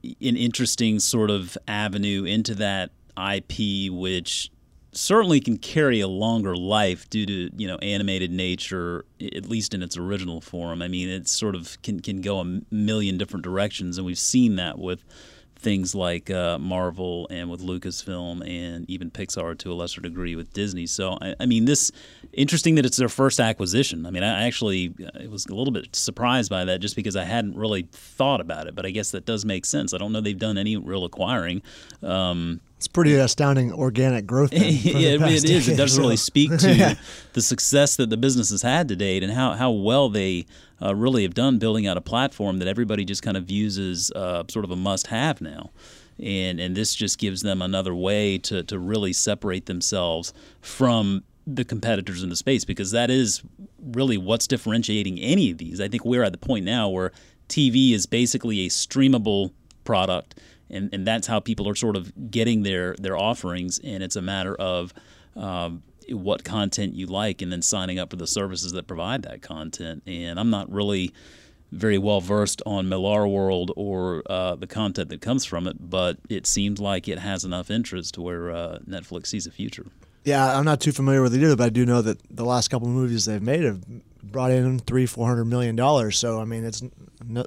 an 0.04 0.36
interesting 0.36 1.00
sort 1.00 1.30
of 1.30 1.58
avenue 1.68 2.24
into 2.24 2.56
that 2.56 2.92
IP, 3.18 3.92
which 3.92 4.52
certainly 4.92 5.40
can 5.40 5.58
carry 5.58 6.02
a 6.02 6.08
longer 6.08 6.56
life 6.56 7.10
due 7.10 7.26
to 7.26 7.50
you 7.56 7.68
know 7.68 7.78
animated 7.78 8.32
nature, 8.32 9.06
at 9.22 9.46
least 9.48 9.74
in 9.74 9.82
its 9.82 9.98
original 9.98 10.42
form. 10.42 10.82
I 10.82 10.88
mean, 10.88 11.10
it 11.10 11.28
sort 11.28 11.56
of 11.56 11.82
can 11.82 12.00
can 12.00 12.22
go 12.22 12.40
a 12.40 12.62
million 12.72 13.18
different 13.18 13.44
directions, 13.44 13.98
and 13.98 14.06
we've 14.06 14.20
seen 14.20 14.56
that 14.58 14.78
with 14.78 15.04
things 15.62 15.94
like 15.94 16.32
uh, 16.32 16.58
Marvel 16.58 17.28
and 17.30 17.50
with 17.50 17.62
Lucasfilm 17.62 18.42
and 18.48 18.90
even 18.90 19.12
Pixar 19.12 19.56
to 19.60 19.72
a 19.72 19.76
lesser 19.76 20.02
degree 20.02 20.36
with 20.36 20.52
Disney. 20.54 20.88
So 20.88 21.20
I, 21.22 21.36
I 21.40 21.46
mean, 21.46 21.66
this 21.66 21.92
interesting 22.34 22.76
that 22.76 22.86
it's 22.86 22.98
their 22.98 23.10
first 23.10 23.40
acquisition. 23.40 24.08
I 24.08 24.10
mean, 24.10 24.24
I 24.24 24.48
actually 24.48 24.94
I 25.20 25.28
was 25.28 25.46
a 25.46 25.54
little 25.54 25.72
bit 25.72 25.96
surprised 25.96 26.50
by 26.50 26.66
that 26.66 26.80
just 26.80 26.96
because 26.96 27.16
I 27.16 27.26
hadn't 27.26 27.56
really 27.56 27.88
thought 27.92 28.42
about 28.42 28.68
it, 28.68 28.76
but 28.76 28.86
I 28.86 28.90
guess 28.90 29.12
that 29.12 29.26
does 29.26 29.46
make 29.46 29.66
sense. 29.66 29.94
I 29.94 29.98
don't 29.98 30.12
know 30.12 30.20
they've 30.20 30.38
done 30.38 30.58
any 30.58 30.78
real 30.78 31.06
acquiring. 31.06 31.62
Um, 32.02 32.60
It's 32.82 32.88
pretty 32.88 33.14
astounding 33.14 33.72
organic 33.72 34.26
growth. 34.26 34.50
then 34.50 34.60
for 34.76 34.90
the 34.90 35.00
yeah, 35.00 35.10
it, 35.10 35.44
is. 35.44 35.68
It 35.68 35.78
does 35.78 36.00
really 36.00 36.18
speak 36.18 36.50
to 36.50 36.98
the 37.34 37.42
success 37.44 37.96
that 37.98 38.10
the 38.10 38.18
business 38.18 38.50
has 38.50 38.64
had 38.64 38.88
to 38.88 38.96
date 38.96 39.22
and 39.22 39.32
how, 39.32 39.52
how 39.52 39.70
well 39.70 40.10
they 40.10 40.48
uh, 40.82 40.96
really 40.96 41.22
have 41.22 41.36
done 41.36 41.60
building 41.60 41.86
out 41.86 41.96
a 41.96 42.02
platform 42.02 42.58
that 42.58 42.68
everybody 42.68 43.06
just 43.06 43.22
kind 43.22 43.38
of 43.38 43.44
views 43.44 43.78
as 43.78 44.10
uh, 44.16 44.46
sort 44.48 44.66
of 44.66 44.72
a 44.72 44.76
must 44.76 45.06
have 45.08 45.42
now. 45.42 45.70
And, 46.18 46.60
and 46.60 46.76
this 46.76 46.96
just 46.96 47.20
gives 47.20 47.44
them 47.44 47.62
another 47.62 47.94
way 47.94 48.40
to, 48.40 48.64
to 48.64 48.80
really 48.80 49.14
separate 49.14 49.68
themselves 49.68 50.34
from 50.60 51.24
the 51.46 51.64
competitors 51.64 52.24
in 52.24 52.30
the 52.30 52.36
space 52.36 52.66
because 52.66 52.90
that 52.90 53.12
is 53.12 53.44
really 53.94 54.18
what's 54.18 54.48
differentiating 54.48 55.20
any 55.20 55.52
of 55.52 55.60
these. 55.60 55.80
I 55.80 55.88
think 55.88 56.04
we're 56.04 56.24
at 56.24 56.32
the 56.32 56.40
point 56.40 56.66
now 56.66 56.90
where 56.90 57.12
TV 57.48 57.94
is 57.94 58.08
basically 58.08 58.66
a 58.66 58.70
streamable 58.70 59.52
product, 59.84 60.40
and, 60.72 60.90
and 60.94 61.06
that's 61.06 61.28
how 61.28 61.40
people 61.40 61.68
are 61.70 61.76
sort 61.76 61.96
of 61.96 62.32
getting 62.32 62.64
their 62.64 62.96
their 62.96 63.18
offerings. 63.18 63.80
And 63.84 64.02
it's 64.02 64.16
a 64.16 64.22
matter 64.22 64.56
of 64.56 64.94
um, 65.36 65.84
what 66.10 66.44
content 66.44 66.96
you 66.96 67.08
like, 67.08 67.42
and 67.42 67.52
then 67.52 67.62
signing 67.62 68.00
up 68.00 68.10
for 68.10 68.16
the 68.16 68.28
services 68.28 68.72
that 68.72 68.88
provide 68.88 69.24
that 69.24 69.42
content. 69.42 70.04
And 70.08 70.40
I'm 70.40 70.50
not 70.50 70.72
really 70.72 71.14
very 71.72 71.98
well 71.98 72.20
versed 72.20 72.62
on 72.66 72.88
Millarworld 72.88 73.72
or 73.78 74.24
uh, 74.30 74.56
the 74.56 74.68
content 74.68 75.10
that 75.10 75.22
comes 75.22 75.46
from 75.46 75.68
it, 75.68 75.78
but 75.80 76.18
it 76.30 76.46
seems 76.46 76.82
like 76.82 77.08
it 77.08 77.20
has 77.20 77.46
enough 77.46 77.72
interest 77.72 78.14
to 78.16 78.22
where 78.22 78.52
uh, 78.52 78.80
Netflix 78.88 79.28
sees 79.28 79.48
a 79.48 79.52
future. 79.52 79.86
Yeah, 80.24 80.58
I'm 80.58 80.66
not 80.66 80.82
too 80.82 80.92
familiar 80.92 81.22
with 81.22 81.34
it 81.34 81.42
either, 81.42 81.56
but 81.56 81.64
I 81.64 81.70
do 81.70 81.86
know 81.86 82.02
that 82.02 82.20
the 82.30 82.46
last 82.46 82.68
couple 82.68 82.88
of 82.88 82.94
movies 82.94 83.26
they've 83.26 83.42
made 83.42 83.64
have 83.64 83.82
brought 84.24 84.52
in 84.52 84.80
three, 84.80 85.06
four 85.06 85.28
hundred 85.28 85.46
million 85.46 85.76
dollars. 85.76 86.18
So 86.18 86.40
I 86.40 86.46
mean, 86.46 86.64
it's 86.64 86.82
n- 86.82 86.92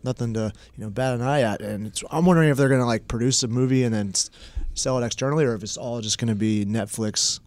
nothing 0.02 0.34
to 0.34 0.52
you 0.76 0.84
know 0.84 0.90
bat 0.90 1.14
an 1.14 1.22
eye 1.22 1.42
at. 1.42 1.60
And 1.60 1.86
it's, 1.86 2.02
I'm 2.10 2.24
wondering 2.24 2.50
if 2.50 2.56
they're 2.56 2.68
going 2.68 2.80
to 2.80 2.86
like 2.86 3.08
produce 3.08 3.42
a 3.42 3.48
movie 3.48 3.84
and 3.84 3.94
then 3.94 4.10
s- 4.10 4.30
sell 4.74 4.98
it 4.98 5.06
externally, 5.06 5.44
or 5.44 5.54
if 5.54 5.62
it's 5.62 5.76
all 5.76 6.00
just 6.00 6.18
going 6.18 6.28
to 6.28 6.34
be 6.34 6.64
Netflix 6.64 7.40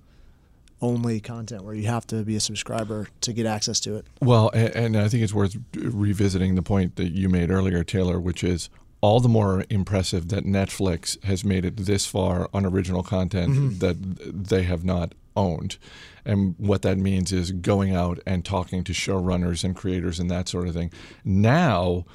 only 0.82 1.20
content 1.20 1.64
where 1.64 1.74
you 1.74 1.88
have 1.88 2.06
to 2.08 2.24
be 2.24 2.36
a 2.36 2.40
subscriber 2.40 3.08
to 3.22 3.34
get 3.34 3.46
access 3.46 3.80
to 3.80 3.96
it. 3.96 4.06
Well, 4.22 4.52
and, 4.54 4.76
and 4.76 4.98
I 4.98 5.08
think 5.08 5.24
it's 5.24 5.34
worth 5.34 5.58
revisiting 5.74 6.56
the 6.56 6.62
point 6.62 6.98
that 6.98 7.10
you 7.10 7.30
made 7.30 7.50
earlier, 7.50 7.84
Taylor, 7.84 8.20
which 8.20 8.44
is 8.44 8.70
all 9.02 9.20
the 9.20 9.30
more 9.30 9.64
impressive 9.70 10.30
that 10.30 10.46
Netflix 10.46 11.24
has 11.24 11.44
made 11.44 11.66
it 11.66 11.78
this 11.78 12.06
far 12.06 12.50
on 12.54 12.66
original 12.66 13.04
content 13.04 13.54
mm-hmm. 13.54 13.80
that 13.80 14.48
they 14.48 14.64
have 14.64 14.84
not 14.84 15.14
owned. 15.38 15.78
And 16.26 16.56
what 16.58 16.82
that 16.82 16.98
means 16.98 17.32
is 17.32 17.52
going 17.54 17.96
out 17.96 18.20
and 18.26 18.44
talking 18.44 18.84
to 18.84 18.92
showrunners 18.92 19.64
and 19.64 19.74
creators 19.76 20.20
and 20.20 20.30
that 20.30 20.50
sort 20.50 20.68
of 20.68 20.74
thing. 20.74 20.92
Now, 21.24 22.06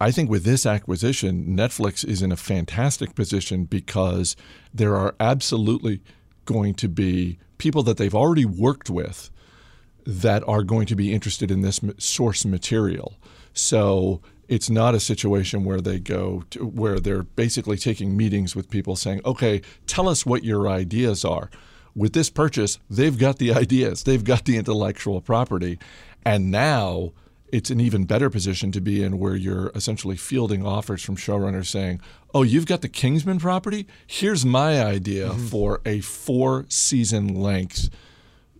I 0.00 0.10
think 0.10 0.28
with 0.28 0.42
this 0.42 0.66
acquisition, 0.66 1.56
Netflix 1.56 2.04
is 2.04 2.22
in 2.22 2.32
a 2.32 2.36
fantastic 2.36 3.14
position 3.14 3.64
because 3.64 4.34
there 4.74 4.96
are 4.96 5.14
absolutely 5.20 6.02
going 6.44 6.74
to 6.74 6.88
be 6.88 7.38
people 7.58 7.84
that 7.84 7.98
they've 7.98 8.14
already 8.14 8.44
worked 8.44 8.90
with 8.90 9.30
that 10.04 10.42
are 10.48 10.64
going 10.64 10.86
to 10.86 10.96
be 10.96 11.12
interested 11.12 11.52
in 11.52 11.60
this 11.60 11.80
source 11.98 12.44
material. 12.44 13.14
So 13.52 14.20
it's 14.48 14.68
not 14.68 14.96
a 14.96 15.00
situation 15.00 15.62
where 15.62 15.80
they 15.80 16.00
go 16.00 16.42
to, 16.50 16.66
where 16.66 16.98
they're 16.98 17.22
basically 17.22 17.76
taking 17.76 18.16
meetings 18.16 18.56
with 18.56 18.68
people 18.68 18.96
saying, 18.96 19.20
"Okay, 19.24 19.62
tell 19.86 20.08
us 20.08 20.26
what 20.26 20.42
your 20.42 20.68
ideas 20.68 21.24
are." 21.24 21.48
With 21.94 22.12
this 22.12 22.30
purchase, 22.30 22.78
they've 22.88 23.16
got 23.16 23.38
the 23.38 23.52
ideas, 23.64 24.04
they've 24.04 24.24
got 24.24 24.44
the 24.44 24.56
intellectual 24.56 25.20
property, 25.20 25.78
and 26.24 26.50
now 26.50 27.12
it's 27.52 27.70
an 27.70 27.80
even 27.80 28.04
better 28.04 28.30
position 28.30 28.72
to 28.72 28.80
be 28.80 29.02
in 29.02 29.18
where 29.18 29.36
you're 29.36 29.70
essentially 29.74 30.16
fielding 30.16 30.64
offers 30.64 31.02
from 31.02 31.16
showrunners 31.16 31.66
saying, 31.66 32.00
"Oh, 32.32 32.42
you've 32.42 32.66
got 32.66 32.80
the 32.80 32.88
Kingsman 32.88 33.38
property? 33.38 33.86
Here's 34.06 34.46
my 34.46 34.82
idea 34.82 35.30
for 35.34 35.82
a 35.84 36.00
four 36.00 36.64
season 36.68 37.34
length 37.34 37.90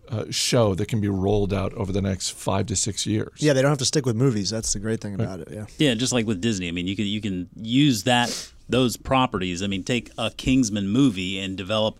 uh, 0.09 0.25
show 0.29 0.75
that 0.75 0.87
can 0.87 1.01
be 1.01 1.07
rolled 1.07 1.53
out 1.53 1.73
over 1.73 1.91
the 1.91 2.01
next 2.01 2.31
five 2.31 2.67
to 2.67 2.75
six 2.75 3.07
years. 3.07 3.31
Yeah, 3.37 3.53
they 3.53 3.61
don't 3.61 3.71
have 3.71 3.79
to 3.79 3.85
stick 3.85 4.05
with 4.05 4.15
movies. 4.15 4.49
That's 4.49 4.73
the 4.73 4.79
great 4.79 5.01
thing 5.01 5.15
about 5.15 5.39
it. 5.39 5.47
Yeah. 5.51 5.65
Yeah, 5.77 5.93
just 5.95 6.13
like 6.13 6.27
with 6.27 6.39
Disney. 6.41 6.67
I 6.67 6.71
mean, 6.71 6.87
you 6.87 6.95
can 6.95 7.05
you 7.05 7.21
can 7.21 7.49
use 7.55 8.03
that 8.03 8.51
those 8.69 8.95
properties. 8.95 9.63
I 9.63 9.67
mean, 9.67 9.83
take 9.83 10.11
a 10.17 10.29
Kingsman 10.31 10.87
movie 10.87 11.39
and 11.39 11.57
develop 11.57 11.99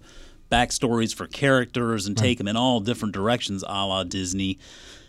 backstories 0.54 1.16
for 1.16 1.26
characters 1.28 2.06
and 2.08 2.16
take 2.18 2.38
them 2.38 2.48
in 2.48 2.56
all 2.56 2.80
different 2.80 3.14
directions, 3.14 3.64
a 3.64 3.86
la 3.86 4.04
Disney. 4.04 4.60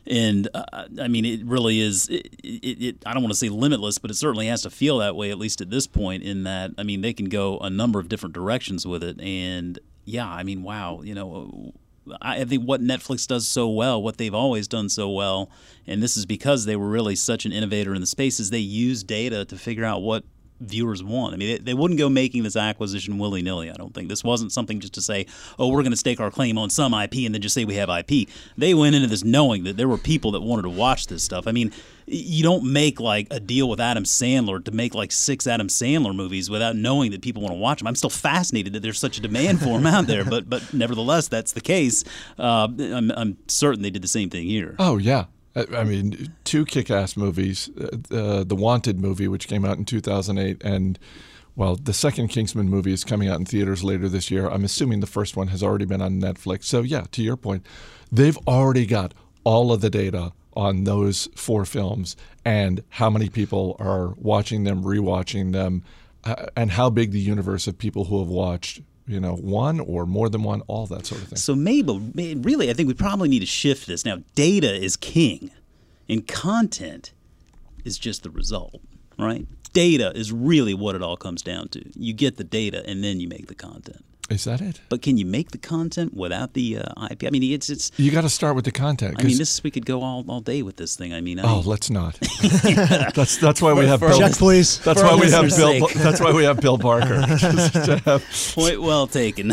And 0.07 0.49
uh, 0.55 0.87
I 1.01 1.09
mean, 1.09 1.25
it 1.25 1.45
really 1.45 1.81
is. 1.81 2.09
It, 2.09 2.27
it, 2.43 2.83
it, 2.83 2.97
I 3.07 3.15
don't 3.15 3.23
want 3.23 3.33
to 3.33 3.39
say 3.39 3.49
limitless, 3.49 3.99
but 3.99 4.11
it 4.11 4.15
certainly 4.15 4.47
has 4.49 4.63
to 4.63 4.71
feel 4.71 4.99
that 4.99 5.17
way, 5.17 5.31
at 5.31 5.39
least 5.39 5.61
at 5.61 5.71
this 5.71 5.87
point. 5.87 6.23
In 6.23 6.45
that, 6.45 6.73
I 6.77 6.83
mean, 6.83 7.01
they 7.01 7.15
can 7.15 7.29
go 7.31 7.59
a 7.59 7.71
number 7.71 7.99
of 8.01 8.09
different 8.09 8.35
directions 8.35 8.87
with 8.87 9.03
it. 9.03 9.19
And 9.21 9.79
yeah, 10.05 10.29
I 10.29 10.43
mean, 10.43 10.63
wow, 10.63 11.01
you 11.03 11.15
know, 11.15 11.73
I 12.21 12.41
I 12.41 12.45
think 12.45 12.65
what 12.65 12.83
Netflix 12.83 13.27
does 13.27 13.49
so 13.49 13.67
well, 13.69 14.03
what 14.03 14.19
they've 14.19 14.35
always 14.35 14.69
done 14.69 14.91
so 14.91 15.09
well, 15.09 15.51
and 15.87 16.03
this 16.03 16.19
is 16.19 16.27
because 16.27 16.67
they 16.67 16.77
were 16.77 16.89
really 16.89 17.17
such 17.17 17.47
an 17.47 17.53
innovator 17.53 17.95
in 17.95 18.03
the 18.03 18.07
space, 18.07 18.39
is 18.39 18.51
they 18.51 18.59
use 18.59 19.03
data 19.03 19.47
to 19.47 19.57
figure 19.57 19.87
out 19.87 20.03
what 20.03 20.25
viewers 20.67 21.03
want. 21.03 21.35
I 21.35 21.37
mean, 21.37 21.49
they, 21.49 21.59
they 21.59 21.75
wouldn't 21.75 21.99
go 21.99 22.09
making 22.09 22.43
this 22.43 22.57
acquisition 22.57 23.19
willy 23.19 23.43
nilly. 23.43 23.71
I 23.71 23.75
don't 23.75 23.95
think 23.95 24.09
this 24.09 24.25
wasn't 24.25 24.53
something 24.53 24.81
just 24.81 24.95
to 24.95 25.01
say, 25.01 25.27
oh, 25.59 25.69
we're 25.69 25.83
going 25.83 25.93
to 25.93 25.97
stake 25.97 26.21
our 26.21 26.31
claim 26.31 26.59
on 26.59 26.71
some 26.71 26.95
IP 26.95 27.15
and 27.25 27.35
then 27.35 27.41
just 27.41 27.55
say 27.55 27.65
we 27.65 27.75
have 27.75 27.89
IP. 27.89 28.29
They 28.57 28.75
went 28.75 28.95
into 28.95 29.09
this 29.09 29.25
knowing 29.25 29.65
that 29.65 29.77
there 29.77 29.89
were 29.89 29.99
people 29.99 30.33
that 30.33 30.41
wanted 30.41 30.63
to 30.63 30.71
watch 30.71 31.07
this 31.07 31.23
stuff. 31.23 31.47
I 31.47 31.53
mean, 31.53 31.73
you 32.07 32.43
don't 32.43 32.71
make 32.71 33.01
like 33.01 33.29
a 33.31 33.41
deal 33.41 33.69
with 33.69 33.81
Adam 33.81 34.05
Sandler 34.05 34.63
to 34.65 34.71
make 34.71 34.95
like 34.95 35.13
six 35.13 35.47
Adam 35.47 35.69
Sandler 35.69 36.15
movies 36.15 36.51
without 36.51 36.77
knowing 36.77 37.11
that 37.13 37.23
people 37.23 37.43
want 37.43 37.55
to 37.55 37.59
watch 37.59 37.79
them. 37.79 37.87
I'm 37.87 37.95
still 37.95 38.11
fascinated 38.11 38.73
that 38.75 38.81
there's 38.81 38.99
such 38.99 39.19
a 39.19 39.21
demand 39.21 39.61
for 39.61 39.79
them 39.79 39.87
out 39.87 40.07
there, 40.07 40.25
but 40.25 40.49
but 40.49 40.75
nevertheless, 40.75 41.29
that's 41.29 41.53
the 41.53 41.61
case. 41.61 42.05
Uh, 42.39 42.69
I'm, 42.79 43.11
I'm 43.11 43.37
certain 43.49 43.83
they 43.83 43.91
did 43.91 44.03
the 44.03 44.09
same 44.09 44.31
thing 44.31 44.47
here. 44.47 44.77
Oh 44.79 44.99
yeah, 44.99 45.25
I 45.57 45.85
mean, 45.85 46.33
two 46.45 46.65
kick-ass 46.65 47.17
movies. 47.17 47.71
Uh, 47.81 48.15
uh, 48.15 48.45
the 48.45 48.57
Wanted 48.57 48.99
movie, 48.99 49.29
which 49.29 49.47
came 49.47 49.65
out 49.65 49.79
in 49.79 49.85
2008, 49.85 50.63
and 50.65 50.99
well, 51.57 51.77
the 51.77 51.93
second 51.93 52.29
Kingsman 52.29 52.69
movie 52.69 52.93
is 52.93 53.05
coming 53.05 53.29
out 53.29 53.39
in 53.39 53.47
theaters 53.47 53.85
later 53.85 54.09
this 54.09 54.31
year. 54.31 54.49
I'm 54.49 54.65
assuming 54.65 55.01
the 55.01 55.07
first 55.07 55.37
one 55.37 55.49
has 55.49 55.63
already 55.63 55.85
been 55.85 56.03
on 56.03 56.21
Netflix. 56.21 56.65
So 56.65 56.83
yeah, 56.83 57.05
to 57.13 57.23
your 57.23 57.37
point, 57.37 57.65
they've 58.11 58.39
already 58.49 58.87
got 58.87 59.15
all 59.45 59.73
of 59.73 59.81
the 59.81 59.91
data 59.91 60.33
on 60.57 60.85
those 60.85 61.29
four 61.37 61.65
films 61.65 62.17
and 62.45 62.83
how 62.89 63.11
many 63.11 63.29
people 63.29 63.77
are 63.79 64.15
watching 64.17 64.65
them, 64.65 64.83
rewatching 64.83 65.53
them, 65.53 65.85
uh, 66.25 66.47
and 66.57 66.73
how 66.73 66.91
big 66.91 67.13
the 67.13 67.21
universe 67.21 67.67
of 67.67 67.79
people 67.79 68.07
who 68.07 68.19
have 68.19 68.29
watched 68.29 68.81
you 69.07 69.21
know, 69.21 69.35
one 69.37 69.81
or 69.81 70.07
more 70.07 70.29
than 70.29 70.43
one, 70.43 70.63
all 70.63 70.87
that 70.87 71.07
sort 71.07 71.23
of 71.23 71.29
thing. 71.29 71.37
So 71.37 71.55
Mabel, 71.55 72.01
really, 72.15 72.71
I 72.71 72.73
think 72.73 72.89
we 72.89 72.95
probably 72.95 73.29
need 73.29 73.41
to 73.41 73.47
shift 73.47 73.87
this. 73.87 74.05
Now, 74.05 74.19
data 74.35 74.75
is 74.75 74.97
king, 74.97 75.51
and 76.09 76.27
content 76.27 77.13
is 77.85 77.99
just 77.99 78.23
the 78.23 78.31
result, 78.31 78.81
right? 79.19 79.47
Data 79.73 80.13
is 80.15 80.33
really 80.33 80.73
what 80.73 80.95
it 80.95 81.03
all 81.03 81.17
comes 81.17 81.43
down 81.43 81.69
to. 81.71 81.85
You 81.99 82.13
get 82.15 82.37
the 82.37 82.45
data, 82.45 82.83
and 82.87 83.05
then 83.05 83.21
you 83.21 83.29
make 83.29 83.49
the 83.49 83.55
content. 83.55 84.05
Is 84.31 84.45
that 84.45 84.63
it? 84.63 84.81
But 84.89 85.03
can 85.03 85.19
you 85.19 85.27
make 85.27 85.51
the 85.51 85.59
content 85.59 86.15
without 86.15 86.55
the 86.55 86.79
uh, 86.79 87.09
IP? 87.11 87.25
I 87.25 87.31
mean, 87.31 87.43
it's 87.43 87.69
it's. 87.69 87.91
You 87.99 88.11
got 88.11 88.23
to 88.23 88.31
start 88.31 88.57
with 88.57 88.65
the 88.65 88.73
content. 88.73 89.17
I 89.19 89.23
mean, 89.23 89.37
this 89.37 89.63
we 89.63 89.71
could 89.71 89.85
go 89.85 90.03
all, 90.03 90.25
all 90.29 90.41
day 90.41 90.63
with 90.63 90.77
this 90.77 90.97
thing. 90.97 91.13
I 91.13 91.21
mean, 91.21 91.39
I 91.39 91.43
oh, 91.43 91.57
mean, 91.57 91.67
let's 91.67 91.91
not. 91.91 92.15
that's 93.15 93.37
that's 93.37 93.61
why 93.61 93.75
we 93.75 93.87
have 93.87 94.01
Bill. 94.01 94.19
Check, 94.19 94.33
please. 94.33 94.79
That's 94.79 95.03
why 95.03 95.15
we 95.17 95.31
have 95.31 95.49
Bill. 95.49 95.51
sake. 95.51 95.95
That's 95.95 96.21
why 96.21 96.33
we 96.33 96.45
have 96.45 96.61
Bill 96.61 96.79
Barker. 96.79 97.23
Just 97.37 97.75
to 97.75 97.99
have 97.99 98.25
point 98.55 98.81
well 98.81 99.07
taken. 99.07 99.53